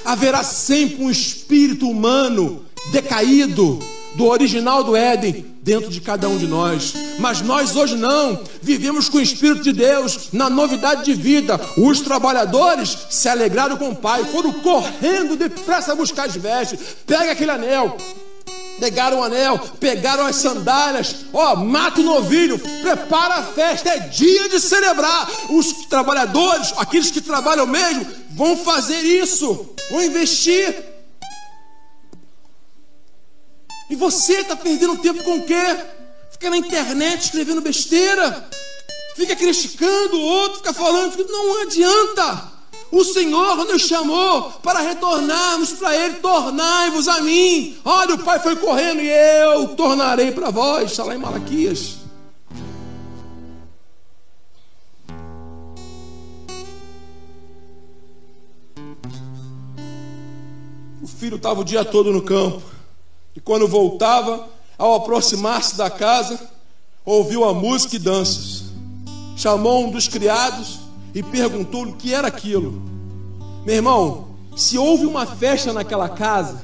[0.04, 3.78] Haverá sempre um espírito humano decaído,
[4.14, 6.94] do original do Éden dentro de cada um de nós.
[7.18, 11.60] Mas nós hoje não, vivemos com o Espírito de Deus na novidade de vida.
[11.76, 16.78] Os trabalhadores se alegraram com o Pai, foram correndo depressa buscar as vestes.
[17.06, 17.96] Pega aquele anel,
[18.78, 24.48] pegaram o anel, pegaram as sandálias, ó, mata o novilho, prepara a festa, é dia
[24.48, 25.30] de celebrar.
[25.50, 30.92] Os trabalhadores, aqueles que trabalham mesmo, vão fazer isso, vão investir.
[33.92, 35.76] E você está perdendo tempo com o quê?
[36.30, 38.48] Fica na internet escrevendo besteira,
[39.14, 41.30] fica criticando o outro, fica falando, fica...
[41.30, 42.52] não adianta.
[42.90, 47.76] O Senhor nos chamou para retornarmos para Ele, tornai-vos a mim.
[47.84, 50.90] Olha, o Pai foi correndo e eu tornarei para vós.
[50.90, 51.96] Está lá em Malaquias.
[61.02, 62.71] O filho estava o dia todo no campo.
[63.34, 66.40] E quando voltava, ao aproximar-se da casa,
[67.04, 68.64] ouviu a música e danças.
[69.36, 70.80] Chamou um dos criados
[71.14, 72.82] e perguntou-lhe o que era aquilo.
[73.64, 76.62] Meu irmão, se houve uma festa naquela casa,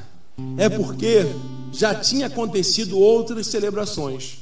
[0.56, 1.26] é porque
[1.72, 4.38] já tinha acontecido outras celebrações.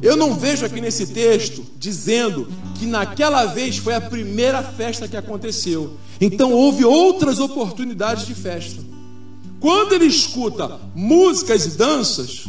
[0.00, 2.48] Eu não vejo aqui nesse texto dizendo
[2.78, 5.96] que naquela vez foi a primeira festa que aconteceu.
[6.20, 8.82] Então houve outras oportunidades de festa.
[9.64, 12.44] Quando ele escuta músicas e danças,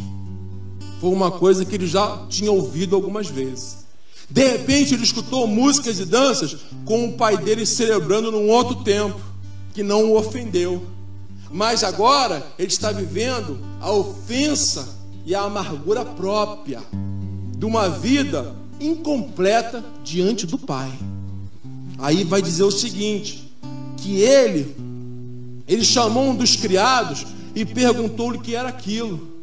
[1.00, 3.86] foi uma coisa que ele já tinha ouvido algumas vezes.
[4.28, 9.18] De repente ele escutou músicas e danças com o pai dele celebrando num outro tempo,
[9.72, 10.84] que não o ofendeu.
[11.50, 14.86] Mas agora ele está vivendo a ofensa
[15.24, 16.82] e a amargura própria
[17.56, 20.92] de uma vida incompleta diante do pai.
[21.96, 23.50] Aí vai dizer o seguinte:
[23.96, 24.76] que ele
[25.66, 29.35] ele chamou um dos criados e perguntou-lhe o que era aquilo.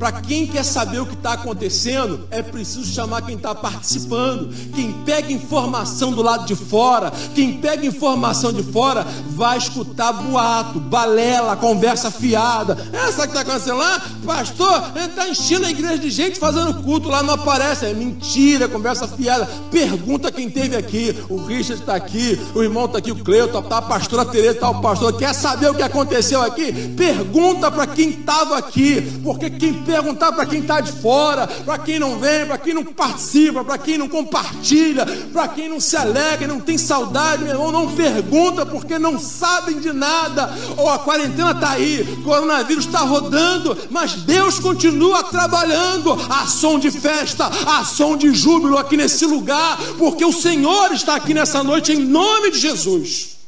[0.00, 4.48] Para quem quer saber o que está acontecendo, é preciso chamar quem está participando.
[4.74, 10.80] Quem pega informação do lado de fora, quem pega informação de fora, vai escutar boato,
[10.80, 12.78] balela, conversa fiada.
[12.94, 14.02] É, o que está acontecendo lá?
[14.24, 17.84] Pastor, está enchendo a igreja de gente fazendo culto lá, não aparece.
[17.84, 19.46] É mentira, conversa fiada.
[19.70, 21.14] Pergunta quem teve aqui.
[21.28, 24.70] O Richard está aqui, o irmão está aqui, o Cleuton, tá a pastora Tereza, está
[24.70, 25.12] o pastor.
[25.12, 26.72] Quer saber o que aconteceu aqui?
[26.96, 31.98] Pergunta para quem estava aqui, porque quem perguntar para quem está de fora, para quem
[31.98, 36.46] não vem, para quem não participa, para quem não compartilha, para quem não se alegra,
[36.46, 40.54] não tem saudade, meu irmão, não pergunta porque não sabem de nada.
[40.76, 46.78] Ou a quarentena está aí, o coronavírus está rodando, mas Deus continua trabalhando a som
[46.78, 51.64] de festa, a som de júbilo aqui nesse lugar, porque o Senhor está aqui nessa
[51.64, 53.40] noite em nome de Jesus.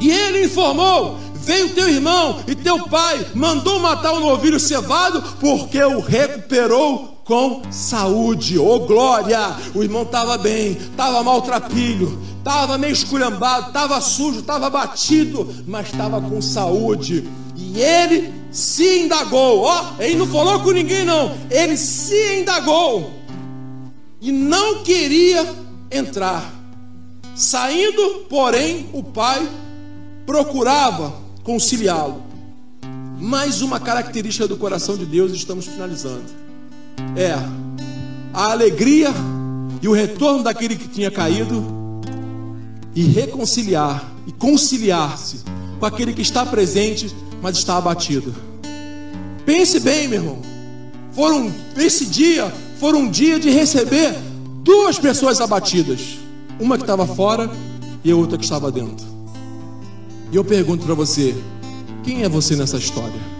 [0.00, 5.80] E ele informou: veio teu irmão e teu pai mandou matar o novilho cevado, porque
[5.80, 9.38] o recuperou com saúde, ô oh, glória!
[9.72, 16.20] O irmão estava bem, estava maltrapilho, estava meio esculhambado, estava sujo, estava batido, mas estava
[16.20, 17.28] com saúde.
[17.56, 23.12] E ele se indagou, ó, oh, ele não falou com ninguém, não, ele se indagou
[24.20, 25.46] e não queria
[25.92, 26.52] entrar.
[27.36, 29.48] Saindo, porém, o pai
[30.24, 32.24] procurava conciliá-lo.
[33.20, 36.24] Mais uma característica do coração de Deus, estamos finalizando.
[37.14, 37.34] É
[38.34, 39.10] a alegria
[39.80, 41.64] e o retorno daquele que tinha caído
[42.96, 45.44] e reconciliar e conciliar-se
[45.78, 48.34] com aquele que está presente, mas está abatido.
[49.44, 50.38] Pense bem, meu irmão.
[51.12, 54.16] Foram esse dia, foram um dia de receber
[54.64, 56.18] duas pessoas abatidas,
[56.58, 57.48] uma que estava fora
[58.02, 59.15] e outra que estava dentro.
[60.30, 61.34] E eu pergunto para você:
[62.02, 63.36] quem é você nessa história?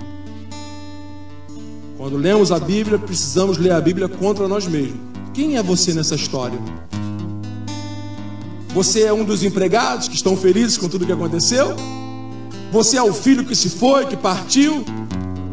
[1.97, 5.01] Quando lemos a Bíblia, precisamos ler a Bíblia contra nós mesmos.
[5.33, 6.59] Quem é você nessa história?
[8.75, 11.75] Você é um dos empregados que estão felizes com tudo que aconteceu?
[12.71, 14.85] Você é o filho que se foi, que partiu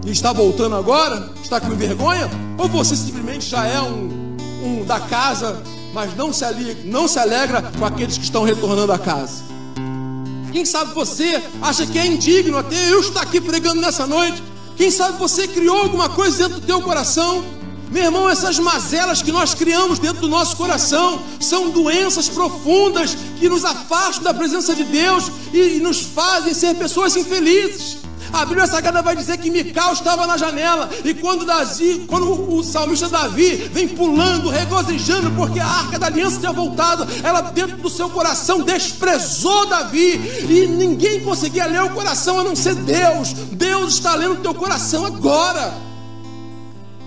[0.05, 1.31] e está voltando agora?
[1.41, 2.29] Está com vergonha?
[2.57, 5.61] Ou você simplesmente já é um, um da casa,
[5.93, 9.52] mas não se, alegra, não se alegra com aqueles que estão retornando à casa?
[10.53, 14.41] Quem sabe você acha que é indigno até eu estar aqui pregando nessa noite?
[14.77, 17.43] Quem sabe você criou alguma coisa dentro do teu coração?
[17.89, 23.49] Meu irmão, essas mazelas que nós criamos dentro do nosso coração são doenças profundas que
[23.49, 27.97] nos afastam da presença de Deus e nos fazem ser pessoas infelizes.
[28.33, 30.89] A Bíblia Sagrada vai dizer que Mical estava na janela.
[31.05, 36.39] E quando, Davi, quando o salmista Davi vem pulando, regozijando, porque a arca da aliança
[36.39, 40.19] tinha voltado, ela dentro do seu coração desprezou Davi.
[40.49, 43.33] E ninguém conseguia ler o coração a não ser Deus.
[43.33, 45.71] Deus está lendo o teu coração agora.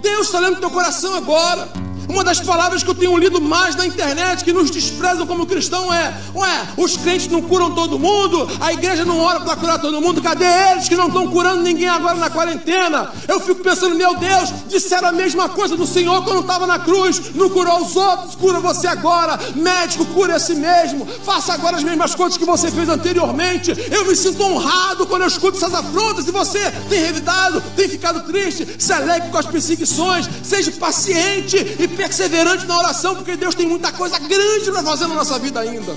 [0.01, 1.69] Deus está lendo o teu coração agora.
[2.09, 5.93] Uma das palavras que eu tenho lido mais na internet que nos desprezam como cristão
[5.93, 10.01] é: Ué, os crentes não curam todo mundo, a igreja não ora para curar todo
[10.01, 13.11] mundo, cadê eles que não estão curando ninguém agora na quarentena?
[13.27, 17.35] Eu fico pensando, meu Deus, disseram a mesma coisa do Senhor quando estava na cruz,
[17.35, 21.83] não curou os outros, cura você agora, médico, cura a si mesmo, faça agora as
[21.83, 23.73] mesmas coisas que você fez anteriormente.
[23.91, 28.21] Eu me sinto honrado quando eu escuto essas afrontas e você tem revidado, tem ficado
[28.21, 33.67] triste, se alegre com as perseguições, seja paciente e perseverante na oração, porque Deus tem
[33.67, 35.97] muita coisa grande para fazer na nossa vida ainda.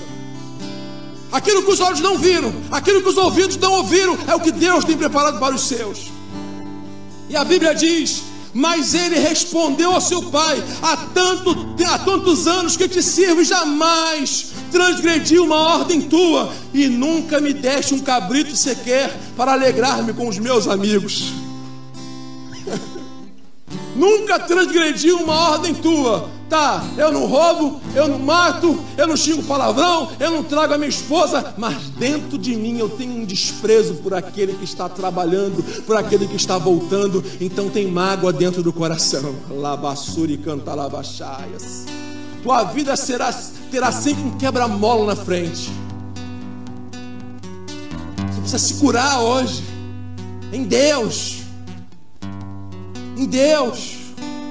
[1.31, 4.51] Aquilo que os olhos não viram, aquilo que os ouvidos não ouviram, é o que
[4.51, 6.07] Deus tem preparado para os seus.
[7.29, 12.75] E a Bíblia diz: Mas ele respondeu ao seu pai: Há, tanto, há tantos anos
[12.75, 18.55] que te sirvo, e jamais transgredi uma ordem tua, e nunca me deste um cabrito
[18.55, 21.31] sequer para alegrar-me com os meus amigos.
[23.99, 26.29] Nunca transgredi uma ordem tua.
[26.47, 30.77] Tá, eu não roubo, eu não mato, eu não xingo palavrão, eu não trago a
[30.79, 35.61] minha esposa, mas dentro de mim eu tenho um desprezo por aquele que está trabalhando,
[35.83, 39.35] por aquele que está voltando, então tem mágoa dentro do coração.
[39.51, 41.85] Labassuri canta labachaias.
[42.41, 43.31] Tua vida será,
[43.69, 45.69] terá sempre um quebra-mola na frente.
[48.31, 49.61] Você precisa se curar hoje,
[50.51, 51.38] em Deus
[53.19, 53.97] em Deus.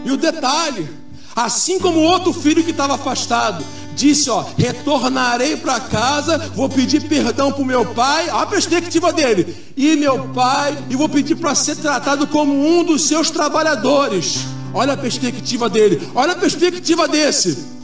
[0.05, 0.89] E o detalhe,
[1.35, 3.64] assim como o outro filho que estava afastado,
[3.95, 9.57] disse: Ó, retornarei para casa, vou pedir perdão para o meu pai, a perspectiva dele,
[9.77, 14.39] e meu pai, e vou pedir para ser tratado como um dos seus trabalhadores.
[14.75, 17.79] Olha a perspectiva dele, olha a perspectiva desse.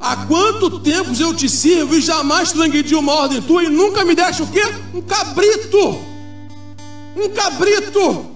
[0.00, 4.14] Há quanto tempo eu te sirvo e jamais transgredi uma ordem tua e nunca me
[4.14, 4.62] deste o quê?
[4.92, 6.00] Um cabrito!
[7.16, 8.31] Um cabrito!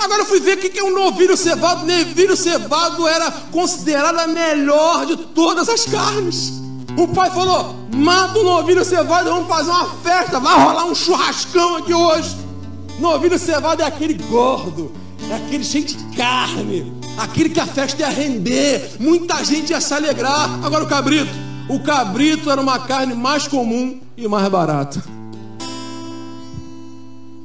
[0.00, 1.86] Agora eu fui ver o que é um novilho cevado.
[1.86, 6.54] Novilho cevado era considerado a melhor de todas as carnes.
[6.96, 11.76] O pai falou: mata o novilho cevado, vamos fazer uma festa, vai rolar um churrascão
[11.76, 12.34] aqui hoje.
[12.98, 14.90] Novilho cevado é aquele gordo,
[15.30, 19.92] é aquele cheio de carne, aquele que a festa ia render, muita gente ia se
[19.92, 20.48] alegrar.
[20.64, 21.32] Agora o cabrito,
[21.68, 25.19] o cabrito era uma carne mais comum e mais barata.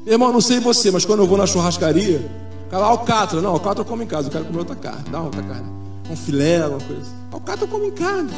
[0.06, 2.22] Irmão, não sei você, mas quando eu vou na churrascaria,
[2.70, 3.42] Cara, alcatra.
[3.42, 4.28] Não, alcatra eu como em casa.
[4.28, 5.10] Eu quero comer outra carne.
[5.10, 5.70] Dá outra carne.
[6.10, 7.12] Um filé, alguma coisa.
[7.32, 8.30] Alcatra eu como em casa.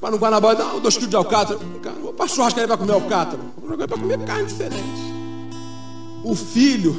[0.00, 1.58] Para no Guanabara, dá dois quilos de alcatra.
[2.02, 3.38] Vou para churrascaria para comer alcatra.
[3.56, 4.82] Vou para comer carne diferente.
[6.24, 6.98] O filho,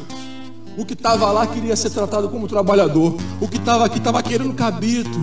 [0.77, 3.15] o que estava lá queria ser tratado como trabalhador.
[3.39, 5.19] O que estava aqui estava querendo cabrito.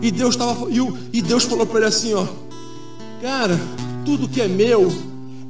[0.00, 0.78] E Deus estava e,
[1.12, 2.24] e Deus falou para ele assim, ó,
[3.20, 3.58] cara,
[4.04, 4.90] tudo que é meu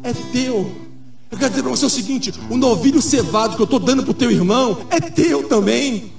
[0.03, 0.88] é teu.
[1.31, 4.11] Eu quero dizer para você o seguinte: o novilho cevado que eu estou dando para
[4.11, 6.13] o teu irmão é teu também.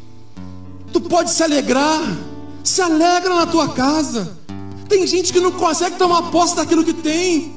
[0.93, 2.01] Tu pode se alegrar,
[2.63, 4.37] se alegra na tua casa.
[4.87, 7.53] Tem gente que não consegue tomar posse daquilo que tem.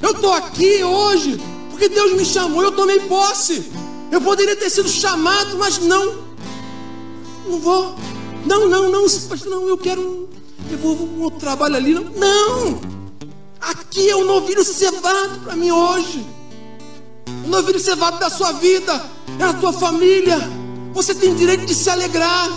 [0.00, 1.40] Eu estou aqui hoje
[1.70, 3.70] porque Deus me chamou, eu tomei posse.
[4.10, 6.22] Eu poderia ter sido chamado, mas não.
[7.48, 7.96] Não vou.
[8.46, 9.06] Não, não, não,
[9.46, 10.28] não, eu quero.
[10.70, 11.94] Eu vou um outro trabalho ali.
[11.94, 12.04] Não.
[12.04, 12.80] não.
[13.60, 16.24] Aqui é o novilho cevado para mim hoje.
[17.44, 19.02] O novilho cevado da sua vida,
[19.38, 20.38] é a tua família.
[20.92, 22.48] Você tem direito de se alegrar.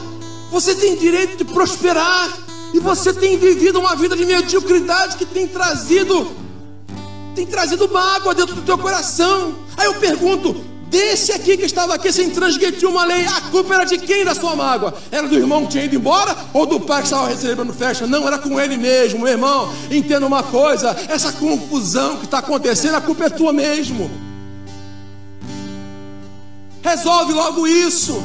[0.51, 2.37] Você tem direito de prosperar.
[2.73, 6.35] E você tem vivido uma vida de mediocridade que tem trazido
[7.37, 9.53] tem trazido mágoa dentro do teu coração.
[9.77, 10.55] Aí eu pergunto:
[10.89, 14.33] desse aqui que estava aqui sem transgredir uma lei, a culpa era de quem da
[14.33, 14.95] sua mágoa?
[15.11, 18.07] Era do irmão que tinha ido embora ou do pai que estava recebendo festa?
[18.07, 19.71] Não, era com ele mesmo, meu irmão.
[19.91, 24.09] Entenda uma coisa: essa confusão que está acontecendo, a culpa é tua mesmo.
[26.83, 28.21] Resolve logo isso.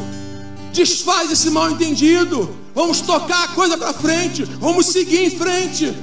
[0.72, 2.56] Desfaz esse mal entendido.
[2.74, 4.44] Vamos tocar a coisa para frente.
[4.44, 5.94] Vamos seguir em frente.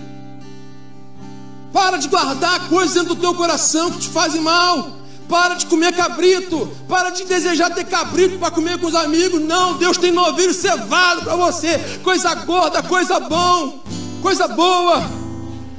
[1.73, 4.97] Para de guardar coisas dentro do teu coração que te fazem mal.
[5.27, 6.71] Para de comer cabrito.
[6.87, 9.41] Para de desejar ter cabrito para comer com os amigos.
[9.41, 11.77] Não, Deus tem novilho cevado para você.
[12.03, 13.79] Coisa gorda, coisa bom,
[14.21, 15.19] coisa boa.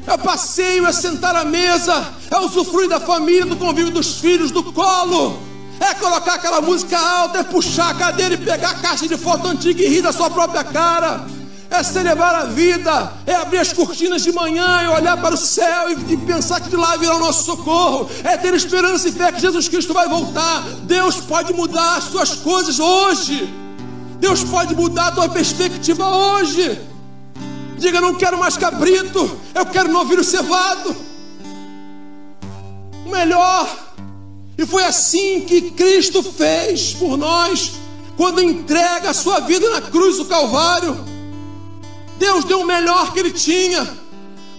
[0.07, 4.63] É passeio, é sentar à mesa, é usufruir da família, do convívio dos filhos, do
[4.73, 5.50] colo.
[5.81, 9.49] É colocar aquela música alta, é puxar a cadeira e pegar a caixa de foto
[9.49, 11.27] antiga e rir da sua própria cara
[11.71, 15.89] é celebrar a vida, é abrir as cortinas de manhã e olhar para o céu
[15.89, 19.41] e, pensar que de lá virá o nosso socorro, é ter esperança e fé que
[19.41, 20.63] Jesus Cristo vai voltar.
[20.83, 23.49] Deus pode mudar as suas coisas hoje,
[24.19, 26.81] Deus pode mudar a tua perspectiva hoje.
[27.79, 30.95] Diga, não quero mais cabrito, eu quero novilho cevado.
[33.07, 33.90] Melhor.
[34.61, 37.73] E foi assim que Cristo fez por nós,
[38.15, 41.03] quando entrega a sua vida na cruz do Calvário.
[42.19, 43.89] Deus deu o melhor que ele tinha.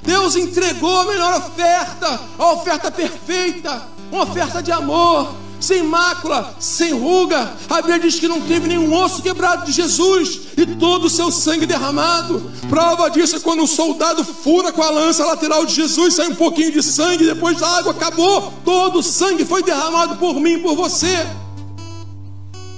[0.01, 6.91] Deus entregou a melhor oferta, a oferta perfeita, uma oferta de amor, sem mácula, sem
[6.91, 7.53] ruga.
[7.69, 11.31] A Bíblia diz que não teve nenhum osso quebrado de Jesus e todo o seu
[11.31, 12.51] sangue derramado.
[12.67, 16.35] Prova disso é quando um soldado fura com a lança lateral de Jesus, sai um
[16.35, 18.51] pouquinho de sangue, depois a água acabou.
[18.65, 21.25] Todo o sangue foi derramado por mim por você.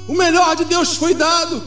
[0.08, 1.64] O melhor de Deus foi dado,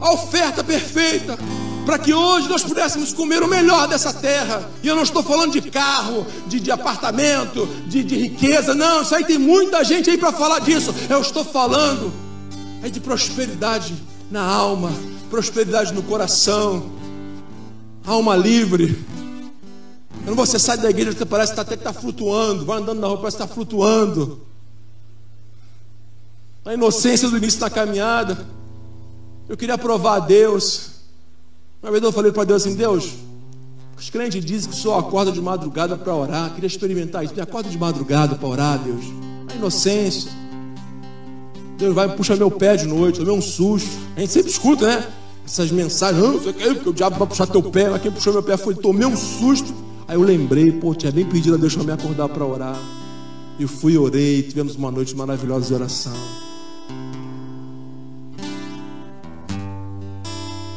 [0.00, 1.38] a oferta perfeita
[1.86, 4.68] para que hoje nós pudéssemos comer o melhor dessa terra.
[4.82, 9.14] E eu não estou falando de carro, de, de apartamento, de, de riqueza, não, isso
[9.14, 10.92] aí tem muita gente aí para falar disso.
[11.08, 12.12] Eu estou falando
[12.82, 13.94] é de prosperidade
[14.30, 14.92] na alma,
[15.30, 16.90] prosperidade no coração,
[18.04, 18.98] alma livre.
[20.24, 23.00] Quando você sai da igreja, você parece que tá até que está flutuando, vai andando
[23.00, 24.40] na rua, parece que está flutuando.
[26.64, 28.44] A inocência do início da caminhada.
[29.48, 30.95] Eu queria provar a Deus
[31.86, 33.12] uma vez eu falei para Deus assim: Deus,
[33.96, 36.52] os crentes dizem que só acorda de madrugada para orar.
[36.52, 37.34] Queria experimentar isso.
[37.34, 39.04] Me acorda de madrugada para orar, Deus.
[39.52, 40.30] A inocência.
[41.78, 43.88] Deus vai puxar meu pé de noite, tomei um susto.
[44.16, 45.06] A gente sempre escuta, né?
[45.44, 48.32] Essas mensagens, não, você quer que o diabo vai puxar teu pé, mas quem puxou
[48.32, 49.72] meu pé foi, tomei um susto.
[50.08, 52.76] Aí eu lembrei, pô, tinha bem pedido a Deus para me acordar para orar.
[53.58, 56.12] E fui orei, tivemos uma noite maravilhosa de oração.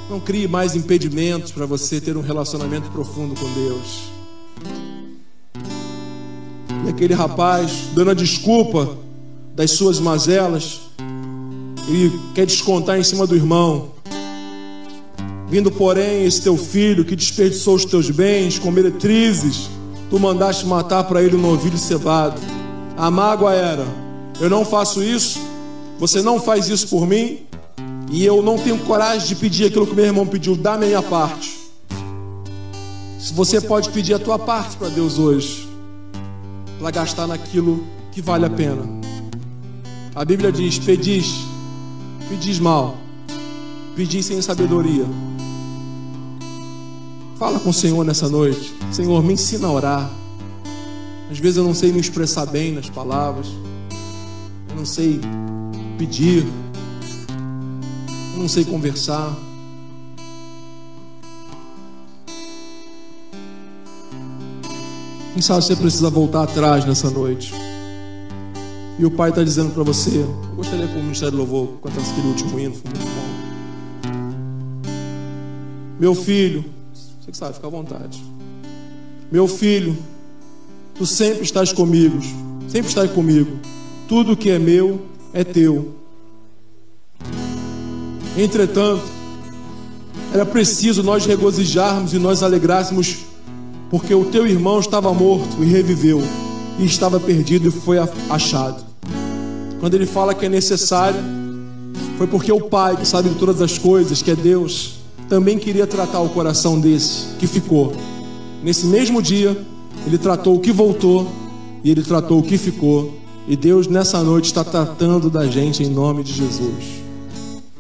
[0.09, 4.09] Não crie mais impedimentos para você ter um relacionamento profundo com Deus.
[6.83, 8.97] E aquele rapaz, dando a desculpa
[9.53, 10.79] das suas mazelas,
[11.87, 13.91] ele quer descontar em cima do irmão.
[15.47, 19.69] Vindo, porém, esse teu filho que desperdiçou os teus bens com meretrizes,
[20.09, 22.41] tu mandaste matar para ele um novilho cevado.
[22.97, 23.85] A mágoa era:
[24.41, 25.39] eu não faço isso,
[25.99, 27.41] você não faz isso por mim,
[28.09, 31.01] e eu não tenho coragem de pedir aquilo que meu irmão pediu, dá a minha
[31.01, 31.59] parte.
[33.19, 35.67] Se você pode pedir a tua parte para Deus hoje,
[36.79, 38.83] para gastar naquilo que vale a pena.
[40.15, 41.35] A Bíblia diz: pedis,
[42.29, 42.97] pedis mal,
[43.95, 45.05] pedis sem sabedoria.
[47.37, 48.73] Fala com o Senhor nessa noite.
[48.91, 50.09] Senhor, me ensina a orar.
[51.31, 53.47] Às vezes eu não sei me expressar bem nas palavras.
[54.69, 55.21] Eu não sei
[55.97, 56.45] pedir.
[58.39, 59.35] Não sei conversar.
[65.33, 67.53] Quem sabe você precisa voltar atrás nessa noite.
[68.97, 72.27] E o Pai está dizendo para você: Eu gostaria que o Ministério Louvor cantasse aquele
[72.27, 73.29] último hino, foi muito bom.
[75.99, 76.63] Meu filho,
[76.93, 78.23] você que sabe, fica à vontade.
[79.29, 79.97] Meu filho,
[80.95, 82.19] tu sempre estás comigo,
[82.67, 83.59] sempre estás comigo.
[84.07, 85.98] Tudo que é meu é teu.
[88.37, 89.03] Entretanto,
[90.33, 93.17] era preciso nós regozijarmos e nós alegrássemos,
[93.89, 96.21] porque o teu irmão estava morto e reviveu,
[96.77, 97.97] e estava perdido e foi
[98.29, 98.83] achado.
[99.79, 101.19] Quando ele fala que é necessário,
[102.17, 104.95] foi porque o Pai, que sabe de todas as coisas, que é Deus,
[105.29, 107.93] também queria tratar o coração desse que ficou.
[108.61, 109.57] Nesse mesmo dia,
[110.05, 111.27] ele tratou o que voltou
[111.83, 113.17] e ele tratou o que ficou.
[113.47, 116.98] E Deus nessa noite está tratando da gente em nome de Jesus.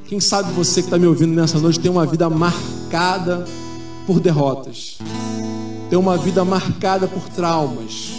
[0.09, 3.45] Quem sabe você que está me ouvindo nessa noite tem uma vida marcada
[4.07, 4.97] por derrotas,
[5.87, 8.13] tem uma vida marcada por traumas,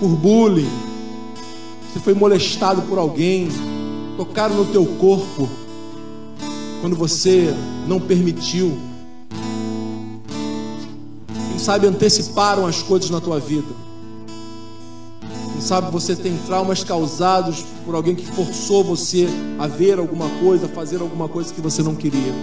[0.00, 0.66] por bullying,
[1.92, 3.48] você foi molestado por alguém,
[4.16, 5.50] tocaram no teu corpo
[6.80, 7.54] quando você
[7.86, 8.74] não permitiu.
[11.50, 13.83] Quem sabe anteciparam as coisas na tua vida.
[15.54, 20.66] Quem sabe você tem traumas causados por alguém que forçou você a ver alguma coisa,
[20.66, 22.34] a fazer alguma coisa que você não queria.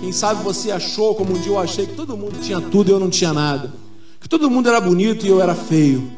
[0.00, 2.92] Quem sabe você achou, como um dia eu achei, que todo mundo tinha tudo e
[2.92, 3.74] eu não tinha nada.
[4.18, 6.10] Que todo mundo era bonito e eu era feio.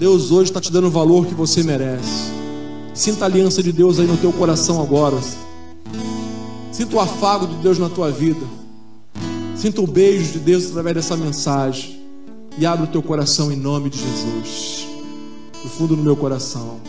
[0.00, 2.32] Deus hoje está te dando o valor que você merece.
[2.92, 5.16] Sinta a aliança de Deus aí no teu coração agora.
[6.72, 8.44] Sinta o afago de Deus na tua vida.
[9.54, 11.95] Sinta o beijo de Deus através dessa mensagem.
[12.58, 14.86] E abre o teu coração em nome de Jesus.
[15.62, 16.80] Do fundo do meu coração.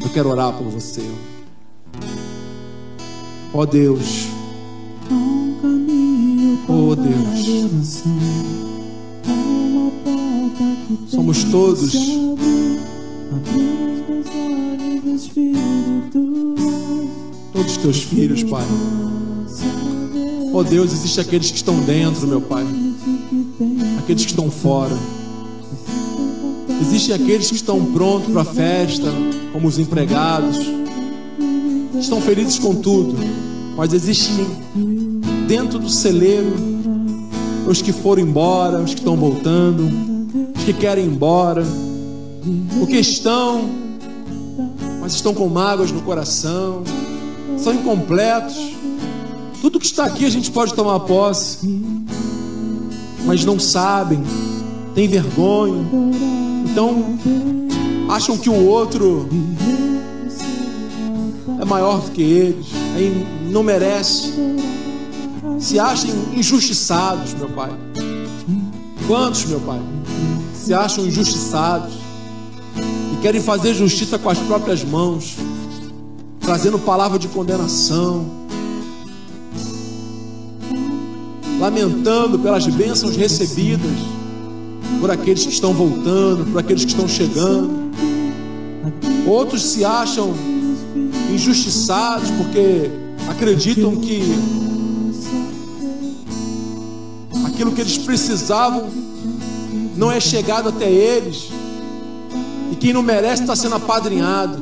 [0.00, 1.02] Eu quero orar por você.
[3.54, 4.26] Ó oh Deus.
[6.68, 8.02] Oh Deus.
[11.08, 11.92] Somos todos
[17.52, 18.64] todos teus filhos, Pai.
[20.52, 22.66] Oh Deus, existe aqueles que estão dentro, meu Pai.
[24.02, 24.96] Aqueles que estão fora.
[26.80, 29.08] Existem aqueles que estão prontos para a festa,
[29.52, 30.58] como os empregados.
[31.98, 33.14] Estão felizes com tudo.
[33.76, 34.46] Mas existem
[35.46, 36.52] dentro do celeiro
[37.66, 40.12] os que foram embora, os que estão voltando
[40.62, 41.64] os que querem ir embora,
[42.80, 43.68] o que estão,
[45.00, 46.84] mas estão com mágoas no coração,
[47.58, 48.56] são incompletos.
[49.60, 51.66] Tudo que está aqui a gente pode tomar posse,
[53.32, 54.22] mas não sabem,
[54.94, 55.86] têm vergonha,
[56.70, 57.18] então
[58.10, 59.26] acham que o outro
[61.58, 64.34] é maior do que eles, aí não merece,
[65.58, 67.70] se acham injustiçados, meu Pai.
[69.06, 69.80] Quantos, meu Pai?
[70.54, 71.94] se acham injustiçados
[73.14, 75.36] e querem fazer justiça com as próprias mãos,
[76.38, 78.41] trazendo palavra de condenação,
[81.62, 83.92] lamentando pelas bênçãos recebidas
[85.00, 87.70] por aqueles que estão voltando, por aqueles que estão chegando.
[89.24, 90.34] Outros se acham
[91.32, 92.90] injustiçados porque
[93.30, 94.22] acreditam que
[97.46, 98.90] aquilo que eles precisavam
[99.96, 101.48] não é chegado até eles.
[102.72, 104.60] E quem não merece está sendo apadrinhado.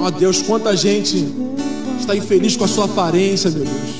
[0.00, 1.22] Ó oh, Deus, quanta gente
[2.00, 3.93] está infeliz com a sua aparência, meu Deus.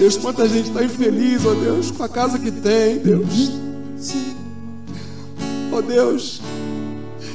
[0.00, 3.50] Deus, quanta gente está infeliz, ó oh Deus, com a casa que tem, Deus.
[5.70, 6.40] Ó oh Deus,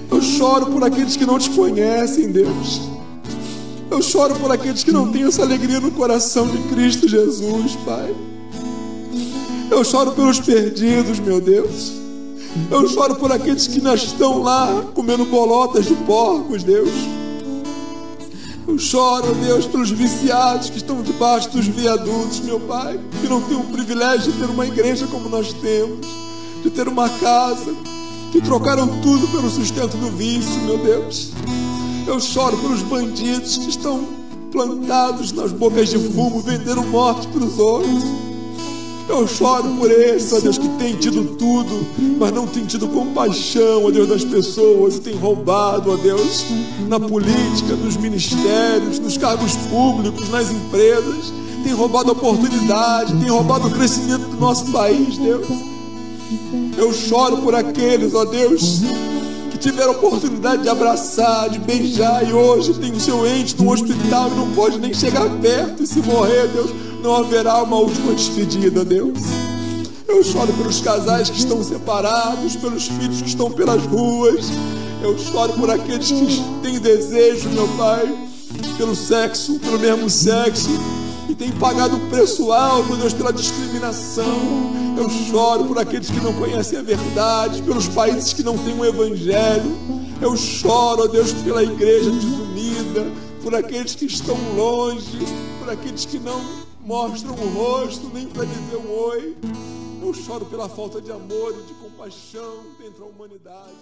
[0.09, 2.81] eu choro por aqueles que não te conhecem, Deus.
[3.91, 8.15] Eu choro por aqueles que não têm essa alegria no coração de Cristo Jesus, Pai.
[9.69, 11.93] Eu choro pelos perdidos, meu Deus.
[12.71, 16.89] Eu choro por aqueles que ainda estão lá comendo bolotas de porcos, Deus.
[18.67, 23.55] Eu choro, Deus, pelos viciados que estão debaixo dos viadutos, meu Pai, que não têm
[23.55, 26.05] o privilégio de ter uma igreja como nós temos,
[26.63, 27.75] de ter uma casa,
[28.31, 31.31] que trocaram tudo pelo sustento do vício, meu Deus.
[32.07, 34.07] Eu choro pelos bandidos que estão
[34.51, 38.03] plantados nas bocas de fumo, vendendo morte para os outros.
[39.07, 41.85] Eu choro por esse, ó Deus, que tem tido tudo,
[42.19, 46.45] mas não tem tido compaixão, ó Deus, das pessoas, e tem roubado, ó Deus,
[46.87, 51.31] na política, nos ministérios, nos cargos públicos, nas empresas,
[51.63, 55.47] tem roubado oportunidade, tem roubado o crescimento do nosso país, Deus.
[56.77, 58.81] Eu choro por aqueles, ó Deus,
[59.51, 64.29] que tiveram oportunidade de abraçar, de beijar e hoje tem o seu ente no hospital
[64.31, 66.71] e não pode nem chegar perto e se morrer, Deus,
[67.05, 69.19] não haverá uma última despedida, Deus.
[70.07, 74.47] Eu choro pelos casais que estão separados, pelos filhos que estão pelas ruas.
[75.03, 78.11] Eu choro por aqueles que têm desejo, meu Pai,
[78.75, 80.69] pelo sexo, pelo mesmo sexo,
[81.29, 84.73] e têm pagado o preço alto, Deus, pela discriminação.
[84.97, 88.79] Eu choro por aqueles que não conhecem a verdade, pelos países que não têm o
[88.79, 89.77] um evangelho.
[90.19, 93.05] Eu choro, ó Deus, pela igreja desunida,
[93.43, 95.19] por aqueles que estão longe,
[95.59, 99.35] por aqueles que não mostram o rosto nem para dizer um oi.
[100.01, 103.73] Eu choro pela falta de amor e de compaixão dentro da humanidade.